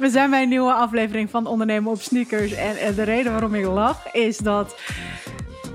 [0.00, 2.52] We zijn bij een nieuwe aflevering van Ondernemen op Sneakers.
[2.52, 4.76] En, de reden waarom ik lach is dat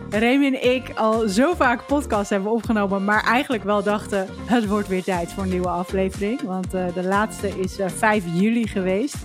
[0.09, 4.87] Remy en ik al zo vaak podcasts hebben opgenomen, maar eigenlijk wel dachten: het wordt
[4.87, 6.41] weer tijd voor een nieuwe aflevering.
[6.41, 9.17] Want uh, de laatste is uh, eh, 5 juli geweest.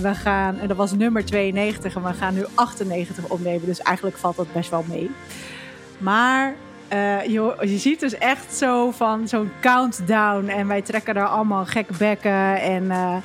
[0.00, 3.66] We gaan, en dat was nummer 92, en we gaan nu 98 opnemen.
[3.66, 5.10] Dus eigenlijk valt dat best wel mee.
[5.98, 6.54] Maar
[6.92, 10.48] uh, je, je, ziet dus echt zo van zo'n countdown.
[10.48, 13.16] En wij trekken daar allemaal gekke bekken en uh,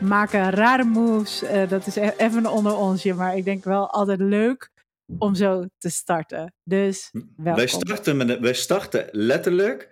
[0.00, 1.42] maken rare moves.
[1.42, 4.70] Uh, dat is e-, even onder onsje, maar ik denk wel altijd leuk
[5.18, 6.54] om zo te starten.
[6.64, 7.54] Dus welkom.
[7.54, 9.88] Wij starten, met, wij starten letterlijk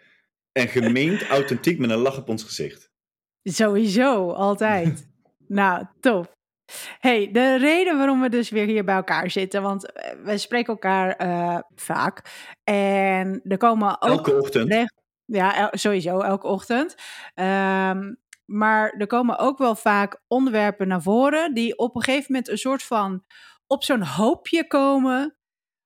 [0.52, 2.90] en gemeend authentiek met een lach op ons gezicht.
[3.42, 5.08] Sowieso, altijd.
[5.46, 6.36] nou, tof
[6.98, 10.72] hey, de reden waarom we dus weer hier bij elkaar zitten, want eh, we spreken
[10.72, 12.22] elkaar uh, vaak.
[12.64, 14.10] En er komen ook.
[14.10, 14.96] Elke ochtend.
[15.24, 16.94] Ja, sowieso, elke ochtend.
[17.34, 18.18] Um,
[18.50, 22.58] maar er komen ook wel vaak onderwerpen naar voren die op een gegeven moment een
[22.58, 23.24] soort van
[23.66, 25.36] op zo'n hoopje komen,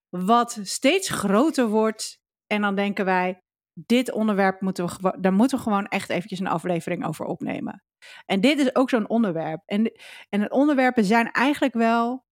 [0.09, 2.21] wat steeds groter wordt.
[2.47, 3.43] En dan denken wij,
[3.75, 7.83] dit onderwerp moeten we, daar moeten we gewoon echt eventjes een aflevering over opnemen.
[8.27, 9.63] En dit is ook zo'n onderwerp.
[9.67, 9.93] En,
[10.29, 12.25] en het onderwerpen zijn eigenlijk wel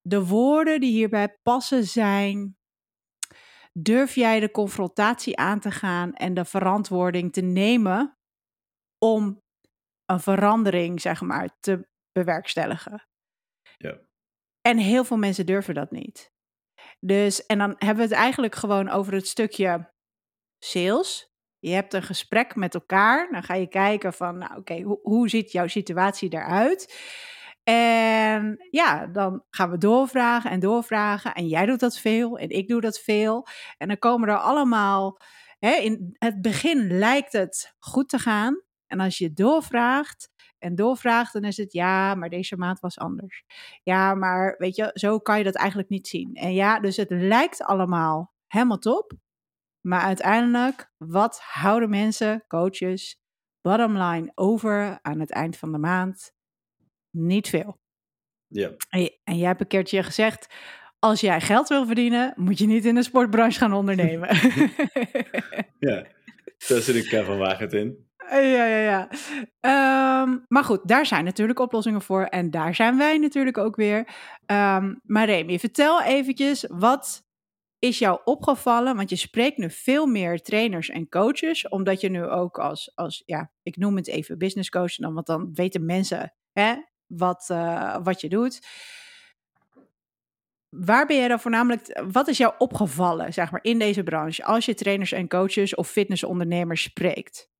[0.00, 2.56] de woorden die hierbij passen zijn.
[3.72, 8.16] Durf jij de confrontatie aan te gaan en de verantwoording te nemen
[8.98, 9.40] om
[10.04, 13.06] een verandering, zeg maar, te bewerkstelligen?
[13.76, 13.98] Ja.
[14.60, 16.32] En heel veel mensen durven dat niet.
[17.00, 19.91] Dus, en dan hebben we het eigenlijk gewoon over het stukje
[20.64, 21.32] sales.
[21.58, 23.28] Je hebt een gesprek met elkaar.
[23.30, 26.94] Dan ga je kijken van, nou oké, hoe, hoe ziet jouw situatie eruit?
[27.64, 31.34] En ja, dan gaan we doorvragen en doorvragen.
[31.34, 33.46] En jij doet dat veel en ik doe dat veel.
[33.78, 35.18] En dan komen er allemaal.
[35.58, 38.62] Hè, in het begin lijkt het goed te gaan.
[38.86, 43.44] En als je doorvraagt en doorvraagt, dan is het ja, maar deze maand was anders.
[43.82, 46.34] Ja, maar weet je, zo kan je dat eigenlijk niet zien.
[46.34, 49.12] En ja, dus het lijkt allemaal helemaal top.
[49.82, 53.20] Maar uiteindelijk, wat houden mensen, coaches,
[53.60, 56.32] bottom line over aan het eind van de maand?
[57.10, 57.80] Niet veel.
[58.46, 58.70] Ja.
[58.88, 60.54] En, en jij hebt een keertje gezegd,
[60.98, 64.28] als jij geld wil verdienen, moet je niet in de sportbranche gaan ondernemen.
[65.88, 66.06] ja,
[66.68, 68.10] daar zit ik Kevin Wagert in.
[68.30, 69.08] Ja, ja, ja.
[70.22, 72.24] Um, maar goed, daar zijn natuurlijk oplossingen voor.
[72.24, 73.98] En daar zijn wij natuurlijk ook weer.
[74.46, 77.24] Um, maar Remy, vertel eventjes, wat
[77.82, 78.96] is jou opgevallen?
[78.96, 83.22] Want je spreekt nu veel meer trainers en coaches, omdat je nu ook als, als
[83.26, 86.74] ja, ik noem het even business coach, dan, want dan weten mensen hè,
[87.06, 88.66] wat, uh, wat je doet.
[90.68, 94.64] Waar ben jij dan voornamelijk, wat is jou opgevallen, zeg maar, in deze branche, als
[94.64, 97.50] je trainers en coaches of fitnessondernemers spreekt?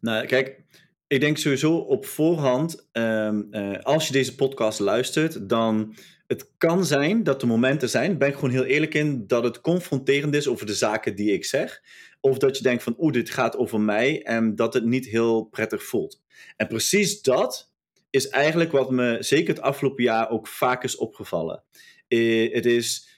[0.00, 0.64] Nou, kijk,
[1.06, 5.94] ik denk sowieso op voorhand, um, uh, als je deze podcast luistert, dan
[6.26, 9.60] het kan zijn dat er momenten zijn, ben ik gewoon heel eerlijk in, dat het
[9.60, 11.82] confronterend is over de zaken die ik zeg.
[12.20, 15.44] Of dat je denkt van, oeh, dit gaat over mij en dat het niet heel
[15.44, 16.22] prettig voelt.
[16.56, 17.72] En precies dat
[18.10, 21.62] is eigenlijk wat me zeker het afgelopen jaar ook vaak is opgevallen.
[22.08, 23.08] Eh, het is,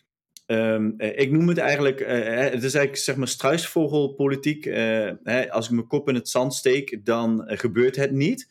[0.46, 2.08] um, ik noem het eigenlijk, uh,
[2.38, 4.64] het is eigenlijk zeg maar struisvogelpolitiek.
[4.64, 8.48] Hè, als ik mijn kop in het zand steek, dan gebeurt het niet.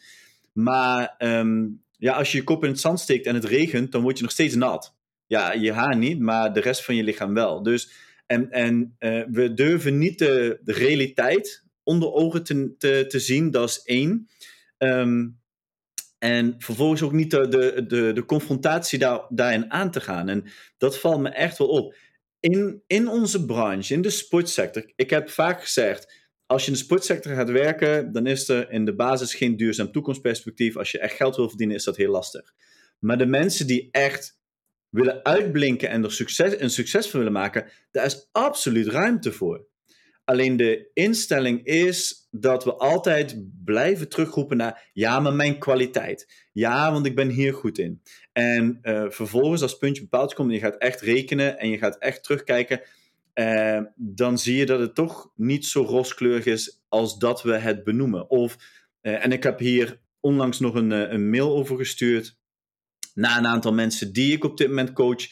[0.53, 4.01] Maar um, ja, als je je kop in het zand steekt en het regent, dan
[4.01, 4.95] word je nog steeds nat.
[5.25, 7.63] Ja, je haar niet, maar de rest van je lichaam wel.
[7.63, 7.91] Dus,
[8.25, 13.51] en en uh, we durven niet de, de, realiteit onder ogen te, te, te zien,
[13.51, 14.29] dat is één.
[14.77, 15.39] Um,
[16.17, 20.29] en vervolgens ook niet de, de, de, de confrontatie daar, daarin aan te gaan.
[20.29, 20.43] En
[20.77, 21.95] dat valt me echt wel op.
[22.39, 26.83] In, in onze branche, in de sportsector, ik heb vaak gezegd, als je in de
[26.83, 30.77] sportsector gaat werken, dan is er in de basis geen duurzaam toekomstperspectief.
[30.77, 32.53] Als je echt geld wil verdienen, is dat heel lastig.
[32.99, 34.39] Maar de mensen die echt
[34.89, 39.67] willen uitblinken en er succes, een succes van willen maken, daar is absoluut ruimte voor.
[40.23, 46.47] Alleen de instelling is dat we altijd blijven terugroepen naar ja, maar mijn kwaliteit.
[46.51, 48.01] Ja, want ik ben hier goed in.
[48.31, 52.23] En uh, vervolgens, als puntje bepaald komt je gaat echt rekenen en je gaat echt
[52.23, 52.81] terugkijken,
[53.39, 57.83] uh, dan zie je dat het toch niet zo rooskleurig is als dat we het
[57.83, 58.29] benoemen.
[58.29, 58.57] Of,
[59.01, 62.37] uh, en ik heb hier onlangs nog een, eh, een mail over gestuurd
[63.13, 65.27] naar een aantal mensen die ik op dit moment coach.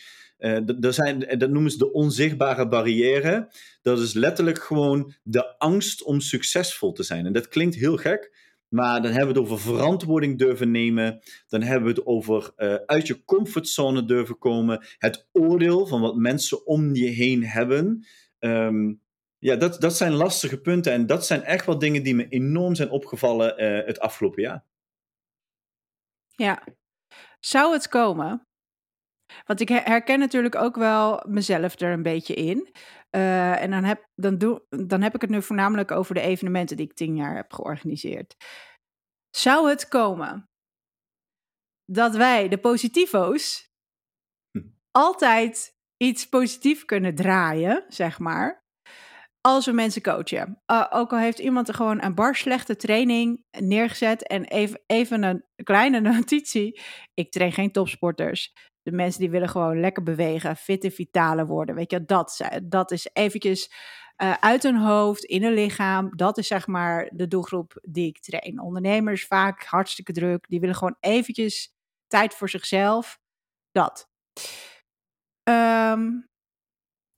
[0.79, 3.51] dat, zijn, dat noemen ze de onzichtbare barrière.
[3.81, 7.25] Dat is letterlijk gewoon de angst om succesvol te zijn.
[7.25, 11.21] En dat klinkt heel gek, maar dan hebben we het over verantwoording durven nemen.
[11.47, 14.85] Dan hebben we het over uh, uit je comfortzone durven komen.
[14.97, 18.06] Het oordeel van wat mensen om je heen hebben.
[18.39, 19.01] Um,
[19.38, 20.94] ja, dat, dat zijn lastige punten.
[20.94, 24.65] En dat zijn echt wel dingen die me enorm zijn opgevallen uh, het afgelopen jaar.
[26.35, 26.63] Ja.
[27.39, 28.47] Zou het komen?
[29.45, 32.69] Want ik herken natuurlijk ook wel mezelf er een beetje in.
[33.15, 36.77] Uh, en dan heb, dan, doe, dan heb ik het nu voornamelijk over de evenementen
[36.77, 38.35] die ik tien jaar heb georganiseerd.
[39.29, 40.50] Zou het komen
[41.85, 43.71] dat wij, de positivo's,
[44.51, 44.67] hm.
[44.91, 48.63] altijd iets positief kunnen draaien, zeg maar,
[49.41, 50.62] als we mensen coachen.
[50.71, 55.23] Uh, ook al heeft iemand er gewoon een bar slechte training neergezet en even, even
[55.23, 56.81] een kleine notitie.
[57.13, 58.53] Ik train geen topsporters.
[58.85, 61.75] De mensen die willen gewoon lekker bewegen, fitte, vitale worden.
[61.75, 63.71] Weet je, dat, dat is eventjes
[64.23, 66.15] uh, uit hun hoofd, in hun lichaam.
[66.15, 68.59] Dat is zeg maar de doelgroep die ik train.
[68.59, 70.47] Ondernemers vaak hartstikke druk.
[70.47, 71.73] Die willen gewoon eventjes
[72.07, 73.19] tijd voor zichzelf.
[73.71, 74.09] Dat.
[75.49, 76.27] Um,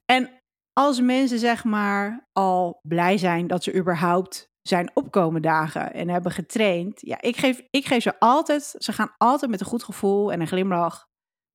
[0.05, 0.41] en
[0.73, 6.31] als mensen zeg maar al blij zijn dat ze überhaupt zijn opkomen dagen en hebben
[6.31, 7.01] getraind.
[7.01, 10.41] Ja, ik geef, ik geef ze altijd, ze gaan altijd met een goed gevoel en
[10.41, 11.07] een glimlach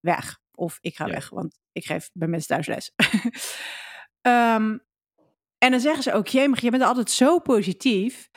[0.03, 0.41] weg.
[0.55, 2.95] Of ik ga weg, want ik geef bij mensen thuis les.
[4.23, 4.81] um,
[5.65, 8.31] en dan zeggen ze ook, jemig, je bent altijd zo positief.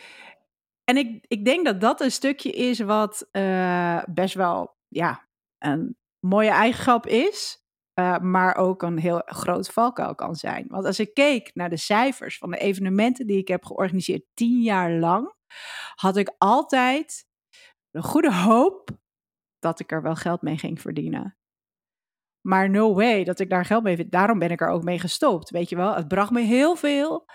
[0.83, 5.27] En ik, ik denk dat dat een stukje is wat uh, best wel ja,
[5.57, 7.63] een mooie eigenschap is.
[7.99, 10.65] Uh, maar ook een heel groot valkuil kan zijn.
[10.67, 14.61] Want als ik keek naar de cijfers van de evenementen die ik heb georganiseerd tien
[14.61, 15.33] jaar lang,
[15.95, 17.25] had ik altijd
[17.89, 18.89] de goede hoop
[19.59, 21.37] dat ik er wel geld mee ging verdienen.
[22.45, 24.09] Maar no way dat ik daar geld mee.
[24.09, 25.49] Daarom ben ik er ook mee gestopt.
[25.49, 27.25] Weet je wel, het bracht me heel veel.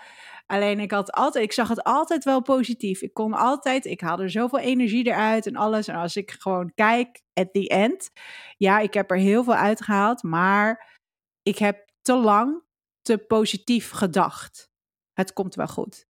[0.45, 3.01] Alleen ik had altijd, ik zag het altijd wel positief.
[3.01, 5.87] Ik kon altijd, ik haalde zoveel energie eruit en alles.
[5.87, 8.11] En als ik gewoon kijk at the end,
[8.57, 10.99] ja, ik heb er heel veel uitgehaald, maar
[11.41, 12.63] ik heb te lang
[13.01, 14.69] te positief gedacht.
[15.13, 16.05] Het komt wel goed.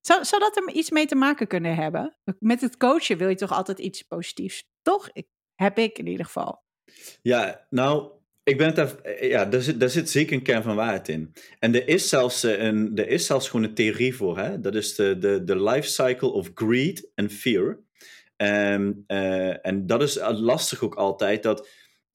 [0.00, 2.16] Zou, zou dat er iets mee te maken kunnen hebben?
[2.38, 5.08] Met het coachen wil je toch altijd iets positiefs, toch?
[5.12, 6.66] Ik, heb ik in ieder geval.
[7.22, 8.17] Ja, nou,
[8.48, 11.32] ik ben het eh, ja, daar zit, daar zit zeker een kern van waarheid in.
[11.58, 14.38] En er is zelfs, eh, een, er is zelfs gewoon een theorie voor.
[14.38, 14.60] Hè?
[14.60, 17.78] Dat is de, de, de life cycle of greed and fear.
[18.36, 19.04] Um,
[19.62, 21.42] en dat is lastig ook altijd.
[21.42, 21.68] Dat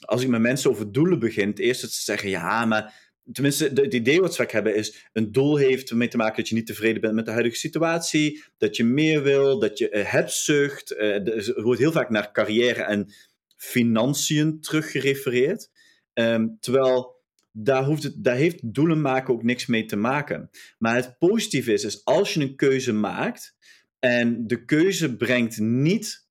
[0.06, 3.02] als ik met mensen over doelen begin, eerst dat ze zeggen: ja, maar.
[3.32, 6.50] Tenminste, het idee wat ze vaak hebben is: een doel heeft ermee te maken dat
[6.50, 10.12] je niet tevreden bent met de huidige situatie, dat je meer wil, dat je uh,
[10.12, 10.92] hebzucht.
[10.92, 13.14] Uh, er wordt heel vaak naar carrière en
[13.58, 15.70] financiën teruggerefereerd.
[16.14, 17.22] Um, terwijl
[17.52, 20.50] daar, hoeft het, daar heeft doelen maken ook niks mee te maken.
[20.78, 23.56] Maar het positieve is, is als je een keuze maakt
[24.00, 26.28] en de keuze brengt niet,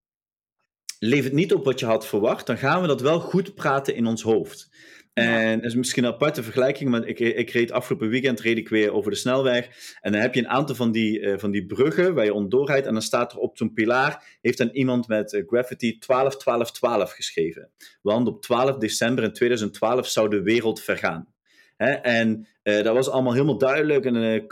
[0.98, 4.06] levert niet op wat je had verwacht, dan gaan we dat wel goed praten in
[4.06, 4.70] ons hoofd.
[5.12, 8.68] En dat is misschien een aparte vergelijking, maar ik, ik reed afgelopen weekend reed ik
[8.68, 9.68] weer over de snelweg.
[10.00, 12.66] En dan heb je een aantal van die, uh, van die bruggen waar je onderdoor
[12.66, 12.86] rijdt.
[12.86, 16.72] En dan staat er op zo'n pilaar, heeft dan iemand met uh, graffiti 12, 12,
[16.72, 17.70] 12 geschreven.
[18.02, 21.34] Want op 12 december in 2012 zou de wereld vergaan.
[21.76, 21.90] Hè?
[21.90, 24.04] En uh, dat was allemaal helemaal duidelijk.
[24.04, 24.46] En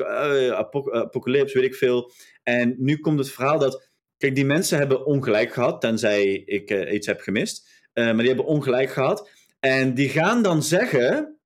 [0.57, 2.13] apok apocalypse, weet ik veel.
[2.43, 7.07] En nu komt het verhaal dat, kijk, die mensen hebben ongelijk gehad, tenzij ik iets
[7.07, 7.69] heb gemist.
[7.95, 9.29] maar die hebben ongelijk gehad.
[9.61, 11.39] En die gaan dan zeggen,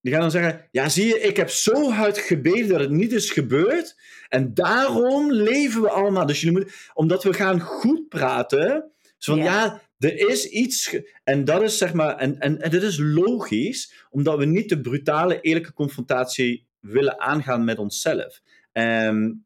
[0.00, 3.12] die gaan dan zeggen, ja zie je, ik heb zo hard gebeden dat het niet
[3.12, 4.00] is gebeurd.
[4.28, 6.26] En daarom leven we allemaal.
[6.26, 8.92] Dus jullie moeten, omdat we gaan goed praten.
[9.18, 9.82] Zo van, ja.
[9.98, 10.96] er is iets.
[11.24, 14.80] En dat is zeg maar, en, en, en dit is logisch, omdat we niet de
[14.80, 18.40] brutale, eerlijke confrontatie willen aangaan met onszelf.
[18.72, 19.44] Um,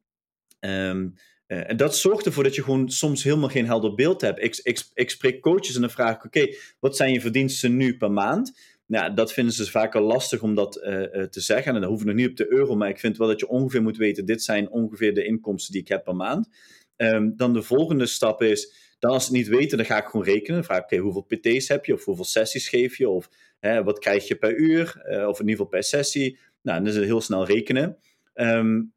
[1.48, 4.42] uh, en dat zorgt ervoor dat je gewoon soms helemaal geen helder beeld hebt.
[4.42, 7.96] Ik, ik, ik spreek coaches en dan vraag ik: Oké, wat zijn je verdiensten nu
[7.96, 8.58] per maand?
[8.86, 11.74] Nou, dat vinden ze vaak al lastig om dat uh, uh, te zeggen.
[11.74, 13.48] En dan hoeven we nog niet op de euro, maar ik vind wel dat je
[13.48, 16.48] ongeveer moet weten: dit zijn ongeveer de inkomsten die ik heb per maand.
[16.96, 20.06] Um, dan de volgende stap is: dan als ze het niet weten, dan ga ik
[20.06, 20.54] gewoon rekenen.
[20.54, 21.94] Dan vraag ik: Oké, hoeveel PT's heb je?
[21.94, 23.08] Of hoeveel sessies geef je?
[23.08, 25.02] Of hè, wat krijg je per uur?
[25.06, 26.38] of in ieder geval per sessie.
[26.62, 27.98] Nou, dan is het heel snel rekenen.
[28.34, 28.94] Um,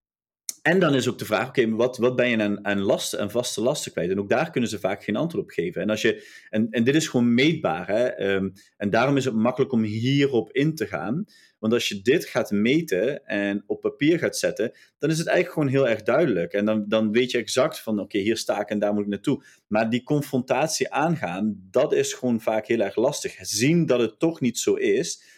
[0.62, 3.32] en dan is ook de vraag, oké, wat, wat ben je aan, aan lasten en
[3.32, 4.10] vaste lasten kwijt?
[4.10, 5.82] En ook daar kunnen ze vaak geen antwoord op geven.
[5.82, 7.88] En, als je, en, en dit is gewoon meetbaar.
[7.88, 8.34] Hè?
[8.34, 11.26] Um, en daarom is het makkelijk om hierop in te gaan.
[11.60, 15.58] Want als je dit gaat meten en op papier gaat zetten, dan is het eigenlijk
[15.60, 16.54] gewoon heel erg duidelijk.
[16.54, 19.10] En dan, dan weet je exact van, oké, hier sta ik en daar moet ik
[19.10, 19.44] naartoe.
[19.68, 23.36] Maar die confrontatie aangaan, dat is gewoon vaak heel erg lastig.
[23.42, 25.38] Zien dat het toch niet zo is.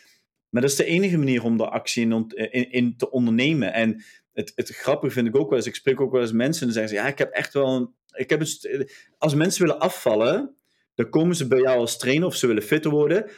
[0.50, 3.74] Maar dat is de enige manier om de actie in, in te ondernemen.
[3.74, 6.68] En het, het grappige vind ik ook wel eens, ik spreek ook wel eens mensen
[6.68, 9.66] en dan zeggen ze, ja, ik heb echt wel een, ik heb een, als mensen
[9.66, 10.56] willen afvallen,
[10.96, 13.32] dan komen ze bij jou als trainer of ze willen fitter worden,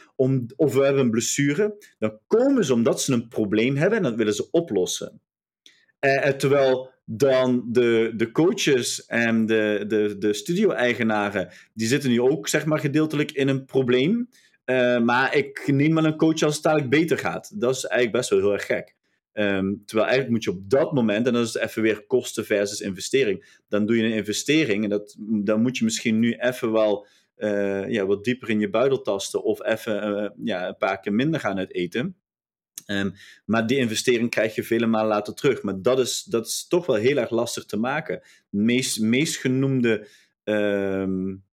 [0.56, 4.14] of we hebben een blessure, dan komen ze omdat ze een probleem hebben en dat
[4.14, 5.20] willen ze oplossen.
[5.98, 12.20] Eh, eh terwijl dan de, de coaches en de, de, de studio-eigenaren, die zitten nu
[12.20, 14.28] ook zeg maar gedeeltelijk in een probleem.
[14.64, 17.60] Uh, maar ik neem wel een coach als het dadelijk beter gaat.
[17.60, 18.94] Dat is eigenlijk best wel heel erg gek.
[19.36, 22.80] Um, terwijl eigenlijk moet je op dat moment, en dat is even weer kosten versus
[22.80, 27.06] investering, dan doe je een investering en dat, dan moet je misschien nu even wel
[27.36, 31.12] uh, ja, wat dieper in je buidel tasten of even uh, ja, een paar keer
[31.12, 32.16] minder gaan uit eten.
[32.86, 33.12] Um,
[33.44, 35.62] maar die investering krijg je vele malen later terug.
[35.62, 38.22] Maar dat is, dat is toch wel heel erg lastig te maken.
[38.48, 40.08] Meest, meest genoemde
[40.44, 41.44] um,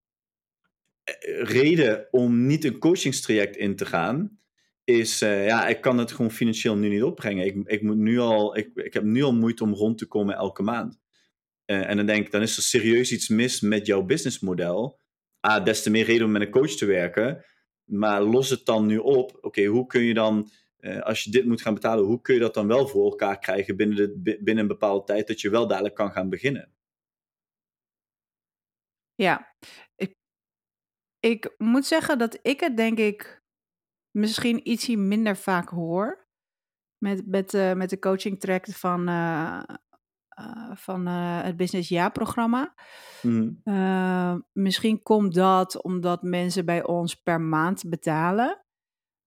[1.42, 4.40] reden om niet een coachingstraject in te gaan,
[4.84, 7.46] is, uh, ja, ik kan het gewoon financieel nu niet opbrengen.
[7.46, 10.36] Ik, ik, moet nu al, ik, ik heb nu al moeite om rond te komen
[10.36, 11.00] elke maand.
[11.66, 15.00] Uh, en dan denk ik, dan is er serieus iets mis met jouw businessmodel.
[15.40, 17.46] Ah, des te meer reden om met een coach te werken.
[17.84, 19.38] Maar los het dan nu op.
[19.42, 20.50] Oké, hoe kun je dan
[20.82, 23.40] uh, als je dit moet gaan betalen, hoe kun je dat dan wel voor elkaar
[23.40, 26.72] krijgen binnen, de, binnen een bepaalde tijd, dat je wel dadelijk kan gaan beginnen?
[29.16, 29.56] Ja,
[29.96, 30.16] ik,
[31.20, 33.41] ik moet zeggen dat ik het denk ik
[34.12, 36.30] misschien ietsje minder vaak hoor.
[36.98, 39.62] Met, met, uh, met de coaching track van, uh,
[40.40, 42.74] uh, van het Business Ja-programma.
[43.22, 43.62] Mm.
[44.52, 48.66] misschien komt dat omdat mensen bij ons per maand betalen.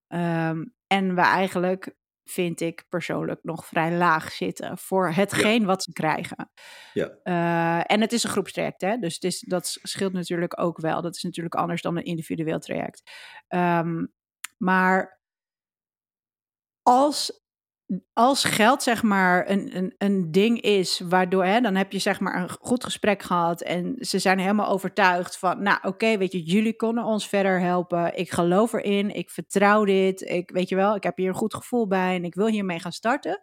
[0.08, 5.66] Um, en we eigenlijk, vind ik persoonlijk, nog vrij laag zitten voor hetgeen ja.
[5.66, 6.50] wat ze krijgen.
[6.92, 7.84] Ja.
[7.84, 8.96] En het is een groepstraject, hè?
[8.96, 11.02] dus het is, dat scheelt natuurlijk ook wel.
[11.02, 13.02] Dat is natuurlijk anders dan een individueel traject.
[13.48, 14.12] Um,
[14.64, 15.20] maar
[16.82, 17.42] als
[18.12, 22.20] als geld zeg maar een, een, een ding is, waardoor hè, dan heb je zeg
[22.20, 26.42] maar een goed gesprek gehad en ze zijn helemaal overtuigd van, nou oké, weet je,
[26.42, 30.94] jullie konden ons verder helpen, ik geloof erin, ik vertrouw dit, ik weet je wel,
[30.94, 33.42] ik heb hier een goed gevoel bij en ik wil hiermee gaan starten.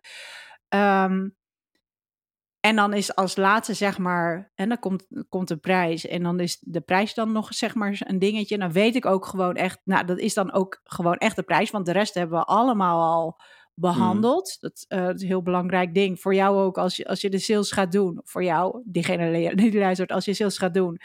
[0.70, 1.36] Um,
[2.62, 6.08] en dan is als laatste zeg maar, en dan komt, komt de prijs.
[6.08, 8.58] En dan is de prijs dan nog zeg maar een dingetje.
[8.58, 11.72] Dan weet ik ook gewoon echt, nou dat is dan ook gewoon echt de prijs.
[11.72, 13.39] Want de rest hebben we allemaal al
[13.74, 14.58] behandeld.
[14.60, 14.70] Mm.
[14.70, 16.20] Dat, uh, is een heel belangrijk ding.
[16.20, 18.22] Voor jou ook als je, als je de sales gaat doen.
[18.24, 21.00] Voor jou, diegene die luistert, als je sales gaat doen.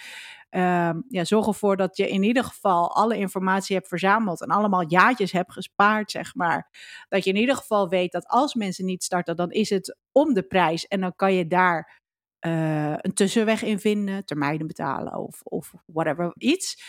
[0.51, 4.41] Um, ja, zorg ervoor dat je in ieder geval alle informatie hebt verzameld.
[4.41, 6.71] En allemaal jaartjes hebt gespaard, zeg maar.
[7.09, 10.35] Dat je in ieder geval weet dat als mensen niet starten, dan is het om
[10.35, 10.87] de prijs.
[10.87, 12.01] En dan kan je daar
[12.47, 14.25] uh, een tussenweg in vinden.
[14.25, 16.83] Termijnen betalen of, of whatever, iets.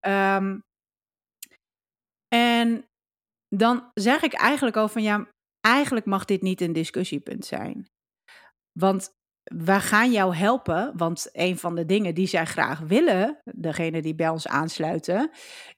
[0.00, 0.64] Um,
[2.28, 2.88] en
[3.48, 5.28] dan zeg ik eigenlijk al van ja,
[5.60, 7.90] eigenlijk mag dit niet een discussiepunt zijn.
[8.72, 14.02] Want we gaan jou helpen, want een van de dingen die zij graag willen, degene
[14.02, 15.30] die bij ons aansluiten,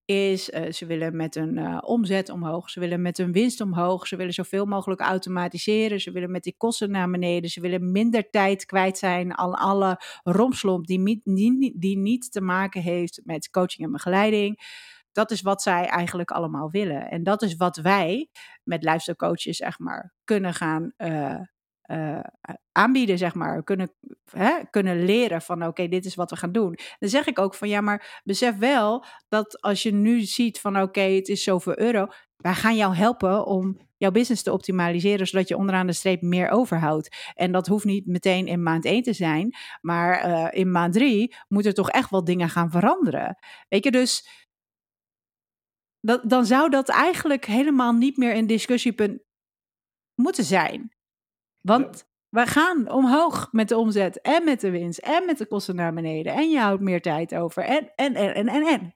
[0.04, 4.06] is uh, ze willen met hun uh, omzet omhoog, ze willen met hun winst omhoog,
[4.06, 8.30] ze willen zoveel mogelijk automatiseren, ze willen met die kosten naar beneden, ze willen minder
[8.30, 13.86] tijd kwijt zijn aan alle romslomp die, die, die niet te maken heeft met coaching
[13.86, 14.60] en begeleiding.
[15.12, 17.10] Dat is wat zij eigenlijk allemaal willen.
[17.10, 18.28] En dat is wat wij
[18.62, 21.40] met luistercoaches, zeg maar, kunnen gaan uh,
[21.86, 22.20] uh,
[22.72, 23.62] aanbieden, zeg maar.
[23.62, 23.92] Kunnen,
[24.30, 26.78] hè, kunnen leren van, oké, dit is wat we gaan doen.
[26.98, 30.80] Dan zeg ik ook van, ja, maar besef wel dat als je nu ziet van,
[30.80, 32.06] oké, het is zoveel euro.
[32.36, 36.50] Wij gaan jou helpen om jouw business te optimaliseren, zodat je onderaan de streep meer
[36.50, 37.32] overhoudt.
[37.34, 41.34] En dat hoeft niet meteen in maand 1 te zijn, maar uh, in maand 3
[41.48, 43.38] moeten toch echt wel dingen gaan veranderen.
[43.68, 44.28] Weet je, dus
[46.00, 49.22] dat, dan zou dat eigenlijk helemaal niet meer een discussiepunt
[50.14, 50.92] moeten zijn.
[51.62, 55.74] Want we gaan omhoog met de omzet en met de winst en met de kosten
[55.74, 56.32] naar beneden.
[56.32, 57.64] En je houdt meer tijd over.
[57.64, 58.94] En, en, en, en, en.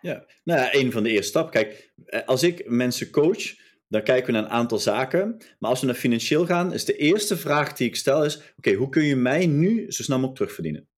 [0.00, 1.52] Ja, nou ja, een van de eerste stappen.
[1.52, 3.54] Kijk, eh, als ik mensen coach,
[3.88, 5.36] dan kijken we naar een aantal zaken.
[5.58, 8.54] Maar als we naar financieel gaan, is de eerste vraag die ik stel is...
[8.56, 10.88] Oké, hoe kun je mij nu zo snel mogelijk terugverdienen?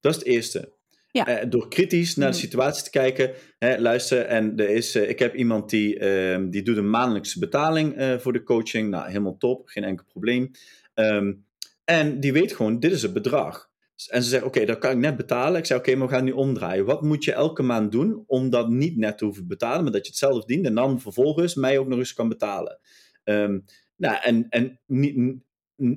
[0.00, 0.77] Dat is het eerste.
[1.10, 1.42] Ja.
[1.42, 3.32] Uh, door kritisch naar de situatie te kijken.
[3.58, 7.38] Hè, luister, en er is, uh, ik heb iemand die, uh, die doet een maandelijkse
[7.38, 8.90] betaling eh, voor de coaching.
[8.90, 10.50] Nou, helemaal top, geen enkel probleem.
[10.94, 11.46] Um,
[11.84, 13.70] en die weet gewoon, dit is het bedrag.
[14.06, 15.58] En ze zegt, oké, okay, dat kan ik net betalen.
[15.58, 16.84] Ik zei, oké, okay, maar we gaan nu omdraaien.
[16.84, 20.04] Wat moet je elke maand doen om dat niet net te hoeven betalen, maar dat
[20.04, 22.78] je het zelf dient en dan vervolgens mij ook nog eens kan betalen?
[23.24, 23.64] Um,
[23.96, 25.36] nou, en, en niet,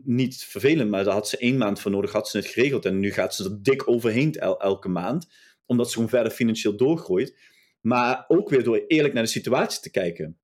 [0.03, 2.85] niet vervelend, maar daar had ze één maand voor nodig, had ze het geregeld.
[2.85, 5.27] En nu gaat ze er dik overheen elke maand,
[5.65, 7.37] omdat ze gewoon verder financieel doorgroeit.
[7.81, 10.37] Maar ook weer door eerlijk naar de situatie te kijken.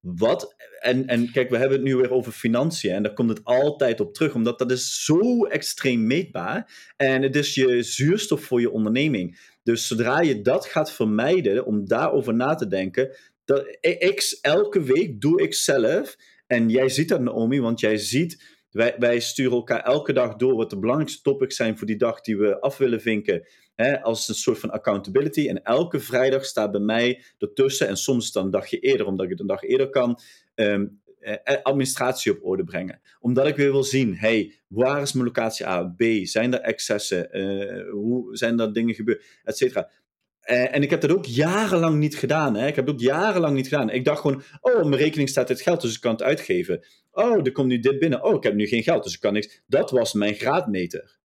[0.00, 3.44] Wat, en, en kijk, we hebben het nu weer over financiën en daar komt het
[3.44, 8.60] altijd op terug, omdat dat is zo extreem meetbaar en het is je zuurstof voor
[8.60, 9.38] je onderneming.
[9.62, 15.20] Dus zodra je dat gaat vermijden om daarover na te denken, dat ik elke week
[15.20, 16.16] doe ik zelf
[16.52, 20.56] en jij ziet dat, Naomi, want jij ziet Wij, wij sturen elkaar elke dag door
[20.56, 23.48] wat de belangrijkste topics zijn voor die dag die we af willen vinken.
[23.74, 25.48] Hè, als een soort van accountability.
[25.48, 29.30] En elke vrijdag staat bij mij ertussen, en soms dan een dagje eerder, omdat ik
[29.30, 30.18] het een dag eerder kan,
[30.54, 30.86] ehm,
[31.18, 33.00] eh, administratie op orde brengen.
[33.20, 36.02] Omdat ik weer wil zien, hey, waar is mijn locatie A, B?
[36.22, 37.38] Zijn er excessen?
[37.38, 39.24] Uh, hoe zijn er dingen gebeurd?
[39.44, 39.90] Et cetera.
[40.50, 42.54] Uh, en ik heb dat ook jarenlang niet gedaan.
[42.54, 42.66] Hè?
[42.66, 43.90] Ik heb het ook jarenlang niet gedaan.
[43.90, 46.86] Ik dacht gewoon, oh, op mijn rekening staat dit geld, dus ik kan het uitgeven.
[47.10, 48.24] Oh, er komt nu dit binnen.
[48.24, 49.62] Oh, ik heb nu geen geld, dus ik kan niks.
[49.66, 51.18] Dat was mijn graadmeter.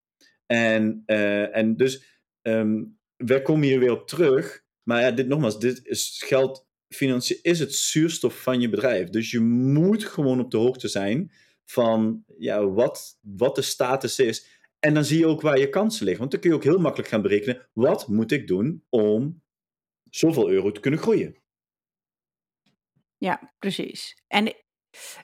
[0.46, 4.64] En, uh, en dus, um, wij komen hier weer op terug.
[4.84, 6.68] Maar ja, dit nogmaals, dit is geld
[7.42, 9.10] is het zuurstof van je bedrijf.
[9.10, 11.32] Dus je moet gewoon op de hoogte zijn
[11.66, 14.46] van ja, wat, wat de status is.
[14.80, 16.20] En dan zie je ook waar je kansen liggen.
[16.20, 19.42] Want dan kun je ook heel makkelijk gaan berekenen: wat moet ik doen om
[20.10, 21.42] zoveel euro te kunnen groeien?
[23.18, 24.24] Ja, precies.
[24.28, 24.54] En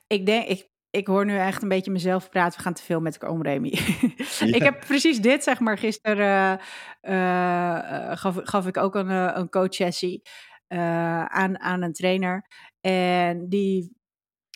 [0.07, 2.57] ik denk, ik, ik hoor nu echt een beetje mezelf praten.
[2.57, 3.77] We gaan te veel met oom Remy.
[4.57, 6.60] ik heb precies dit, zeg maar, gisteren
[7.01, 10.22] uh, uh, gaf, gaf ik ook een, een coach sessie.
[10.74, 12.48] Eh, aan, aan een trainer.
[12.81, 13.95] En die,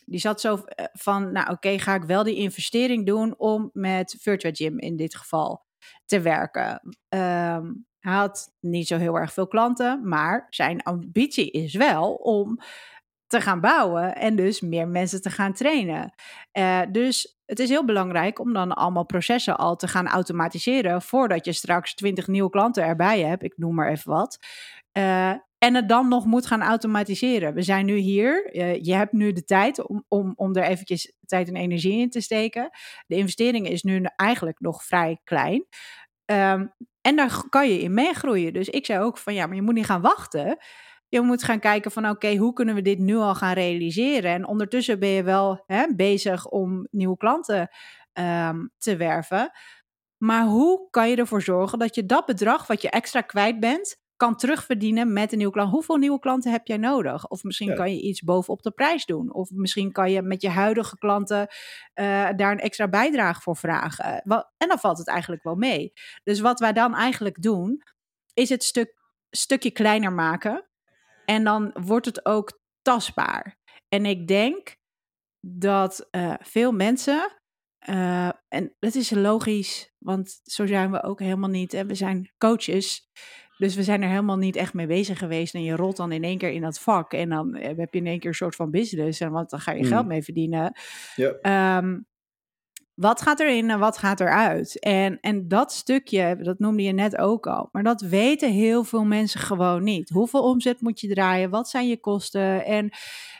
[0.09, 4.15] die zat zo eh, van, nou oké, ga ik wel die investering doen om met
[4.19, 5.65] Virtua Gym in dit geval
[6.05, 6.81] te werken.
[7.09, 12.59] Um, hij had niet zo heel erg veel klanten, maar zijn ambitie is wel om
[13.27, 16.13] te gaan bouwen en dus meer mensen te gaan trainen.
[16.57, 21.45] Uh, dus het is heel belangrijk om dan allemaal processen al te gaan automatiseren voordat
[21.45, 23.43] je straks 20 nieuwe klanten erbij hebt.
[23.43, 24.39] Ik noem maar even wat.
[24.97, 27.53] Uh, en het dan nog moet gaan automatiseren.
[27.53, 28.55] We zijn nu hier.
[28.83, 32.21] Je hebt nu de tijd om, om, om er eventjes tijd en energie in te
[32.21, 32.69] steken.
[33.07, 35.65] De investering is nu eigenlijk nog vrij klein.
[36.25, 38.53] Um, en daar kan je in meegroeien.
[38.53, 40.57] Dus ik zei ook van ja, maar je moet niet gaan wachten.
[41.07, 44.31] Je moet gaan kijken van oké, hoe kunnen we dit nu al gaan realiseren?
[44.31, 47.69] En ondertussen ben je wel hè, bezig om nieuwe klanten
[48.13, 49.51] um, te werven.
[50.17, 53.97] Maar hoe kan je ervoor zorgen dat je dat bedrag wat je extra kwijt bent,
[54.17, 55.71] kan terugverdienen met een nieuwe klant.
[55.71, 57.27] Hoeveel nieuwe klanten heb jij nodig?
[57.27, 59.33] Of misschien kan je iets bovenop de prijs doen.
[59.33, 64.21] Of misschien kan je met je huidige klanten uh, daar een extra bijdrage voor vragen.
[64.57, 65.93] En dan valt het eigenlijk wel mee.
[66.23, 67.83] Dus wat wij dan eigenlijk doen,
[68.33, 68.93] is het stuk,
[69.29, 70.67] stukje kleiner maken.
[71.25, 73.57] En dan wordt het ook tastbaar.
[73.89, 74.75] En ik denk
[75.39, 77.31] dat uh, veel mensen.
[77.89, 81.73] Uh, en dat is logisch, want zo zijn we ook helemaal niet.
[81.73, 83.09] En we zijn coaches.
[83.57, 85.53] Dus we zijn er helemaal niet echt mee bezig geweest.
[85.53, 87.13] En je rolt dan in één keer in dat vak.
[87.13, 89.19] En dan eh, heb je in één keer een soort van business.
[89.19, 90.07] En want dan ga je geld mm.
[90.07, 90.73] mee verdienen.
[91.15, 91.77] Ja.
[91.77, 92.05] Um,
[92.97, 94.79] wat gaat erin en wat gaat eruit?
[94.79, 97.69] En, en dat stukje, dat noemde je net ook al.
[97.71, 100.09] Maar dat weten heel veel mensen gewoon niet.
[100.09, 101.49] Hoeveel omzet moet je draaien?
[101.49, 102.65] Wat zijn je kosten?
[102.65, 102.89] En,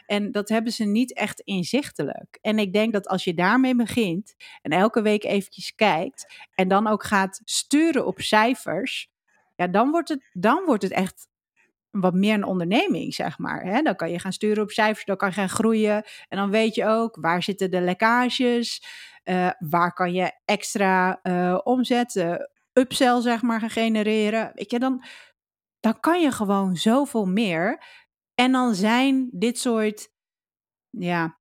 [0.06, 2.38] en dat hebben ze niet echt inzichtelijk.
[2.42, 6.88] En ik denk dat als je daarmee begint en elke week eventjes kijkt en dan
[6.88, 9.10] ook gaat sturen op cijfers,
[9.58, 11.28] ja, dan wordt het, dan wordt het echt
[11.90, 13.64] wat meer een onderneming, zeg maar.
[13.64, 13.82] Hè?
[13.82, 16.04] Dan kan je gaan sturen op cijfers, dan kan je gaan groeien.
[16.28, 18.86] En dan weet je ook waar zitten de lekkages,
[19.24, 22.36] uh, waar kan je extra uh, omzet, uh,
[22.74, 24.52] upsell, zeg maar, gaan genereren.
[24.54, 25.04] Weet je, dan,
[25.80, 27.84] dan kan je gewoon zoveel meer.
[28.36, 30.10] En dan zijn dit soort,
[30.90, 31.40] ja,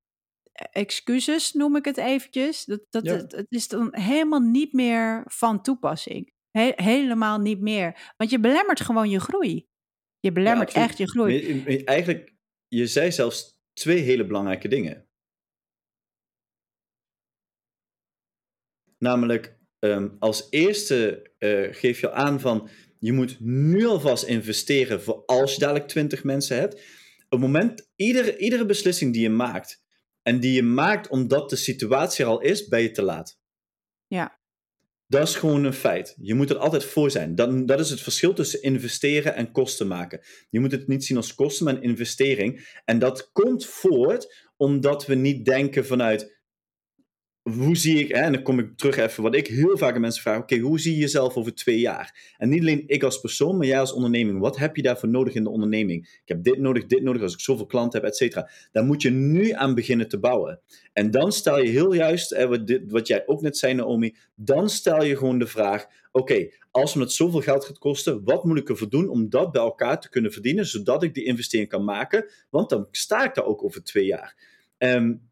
[0.53, 2.65] excuses noem ik het eventjes.
[2.65, 3.13] Dat, dat, ja.
[3.13, 6.35] het, het is dan helemaal niet meer van toepassing
[6.77, 8.15] helemaal niet meer.
[8.17, 9.69] Want je belemmert gewoon je groei.
[10.21, 11.65] Je belemmert ja, echt je groei.
[11.85, 12.35] Eigenlijk,
[12.69, 15.09] je zei zelfs twee hele belangrijke dingen.
[18.99, 25.25] Namelijk, um, als eerste uh, geef je aan van je moet nu alvast investeren voor
[25.25, 26.75] als je dadelijk 20 mensen hebt.
[26.75, 29.85] Op het moment, iedere, iedere beslissing die je maakt
[30.23, 33.39] en die je maakt omdat de situatie er al is, ben je te laat.
[34.07, 34.36] Ja.
[35.09, 36.17] Dat is gewoon een feit.
[36.21, 37.35] Je moet er altijd voor zijn.
[37.35, 40.21] Dat, dat is het verschil tussen investeren en kosten maken.
[40.51, 42.81] Je moet het niet zien als kosten, maar een investering.
[42.85, 46.36] En dat komt voort omdat we niet denken vanuit
[47.55, 50.01] hoe zie ik, hè, en dan kom ik terug even, wat ik heel vaak aan
[50.01, 52.35] mensen vraag, oké, hoe zie je jezelf over twee jaar?
[52.39, 54.39] En niet alleen ik als persoon, maar jij als onderneming.
[54.39, 56.19] Wat heb je daarvoor nodig in de onderneming?
[56.23, 58.51] Ik heb dit nodig, dit nodig, als ik zoveel klanten heb, et cetera.
[58.73, 60.61] Daar moet je nu aan beginnen te bouwen.
[60.93, 65.05] En dan stel je heel juist, wat, wat jij ook net zei Naomi, dan stel
[65.05, 68.91] je gewoon de vraag, oké, als het zoveel geld gaat kosten, wat moet ik ervoor
[68.91, 72.31] doen om dat bij elkaar te kunnen verdienen, zodat ik die investering kan maken?
[72.51, 74.37] Want dan sta ik daar ook over twee jaar.
[74.79, 75.26] Um,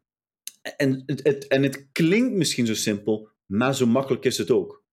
[0.77, 4.83] en het, en het klinkt misschien zo simpel, maar zo makkelijk is het ook.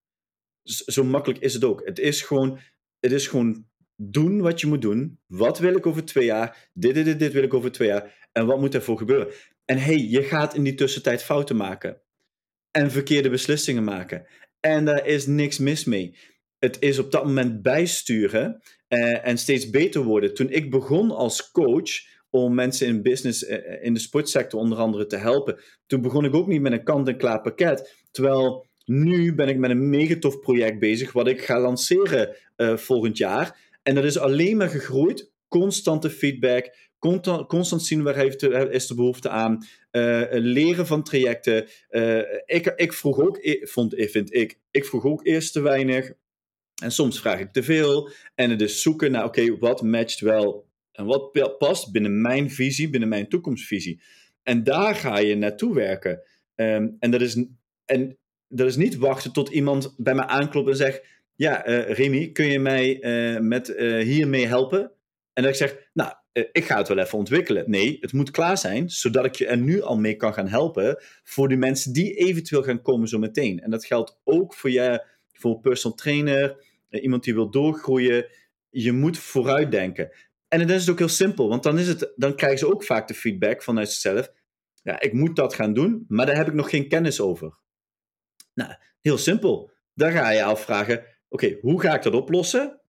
[0.64, 1.86] Zo makkelijk is het ook.
[1.86, 2.58] Het is gewoon,
[3.00, 5.20] het is gewoon doen wat je moet doen.
[5.26, 6.70] Wat wil ik over twee jaar?
[6.72, 8.28] Dit, dit, dit, wil ik over twee jaar.
[8.32, 9.32] En wat moet ervoor gebeuren?
[9.64, 12.02] En hey, je gaat in die tussentijd fouten maken.
[12.70, 14.26] en verkeerde beslissingen maken.
[14.60, 16.16] En daar is niks mis mee.
[16.58, 20.34] Het is op dat moment bijsturen uh, en steeds beter worden.
[20.34, 21.90] Toen ik begon als coach
[22.34, 26.34] om mensen in business, uh, in de sportsector onder andere te helpen, toen begon ik
[26.34, 27.94] ook niet met een kant-en-klaar pakket.
[28.10, 32.76] Terwijl nu ben ik met een mega tof project bezig, wat ik ga lanceren uh,
[32.76, 33.70] volgend jaar.
[33.82, 35.30] En dat is alleen maar gegroeid.
[35.48, 39.66] Constante feedback, constant, constant zien waar heeft is de behoefte aan.
[40.30, 41.66] Leren van trajecten.
[42.46, 46.12] Ik, ik vroeg ook, ik, vond, vind ik, ik vroeg ook eerst te weinig.
[46.82, 48.10] En soms vraag ik te veel.
[48.34, 52.90] En het is zoeken naar, oké, wat matcht wel en wat past binnen mijn visie,
[52.90, 54.02] binnen mijn toekomstvisie.
[54.42, 56.22] En daar ga je naartoe werken.
[56.54, 57.44] Um, en, dat is,
[57.84, 62.32] en dat is niet wachten tot iemand bij mij aanklopt en zegt: Ja, uh, Remy,
[62.32, 64.92] kun je mij uh, met uh, hiermee helpen?
[65.32, 67.70] En dat ik zeg: Nou, ik ga het wel even ontwikkelen.
[67.70, 71.02] Nee, het moet klaar zijn, zodat ik je er nu al mee kan gaan helpen
[71.24, 73.60] voor die mensen die eventueel gaan komen zo meteen.
[73.60, 78.26] En dat geldt ook voor je, voor personal trainer, iemand die wil doorgroeien.
[78.70, 80.10] Je moet vooruitdenken.
[80.52, 82.84] En dan is het ook heel simpel, want dan, is het, dan krijgen ze ook
[82.84, 84.32] vaak de feedback vanuit zichzelf.
[84.82, 87.54] Ja, ik moet dat gaan doen, maar daar heb ik nog geen kennis over.
[88.54, 89.70] Nou, heel simpel.
[89.94, 92.80] Dan ga je afvragen: oké, hoe ga ik dat oplossen?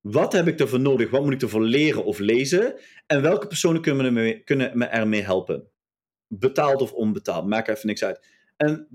[0.00, 1.10] Wat heb ik ervoor nodig?
[1.10, 2.80] Wat moet ik ervoor leren of lezen?
[3.06, 5.68] En welke personen kunnen me, kunnen me ermee helpen?
[6.26, 8.26] Betaald of onbetaald, maakt even niks uit.
[8.56, 8.88] En,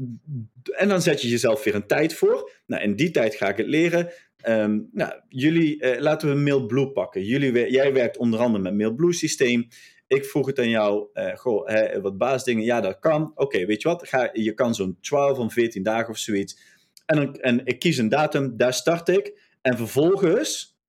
[0.72, 2.52] en dan zet je jezelf weer een tijd voor.
[2.66, 4.12] Nou, in die tijd ga ik het leren.
[4.48, 7.24] Um, nou, jullie, uh, laten we MailBlue pakken.
[7.24, 9.68] Jullie, jij werkt onder andere met MailBlue systeem.
[10.08, 13.32] Ik vroeg het aan jou, uh, goh, hè, wat baasdingen, ja dat kan.
[13.36, 16.60] Oké, weet je wat, Ga, je kan zo'n 12 of 14 dagen of zoiets.
[17.06, 19.40] En, dan, en ik kies een datum, daar start ik.
[19.62, 20.80] En vervolgens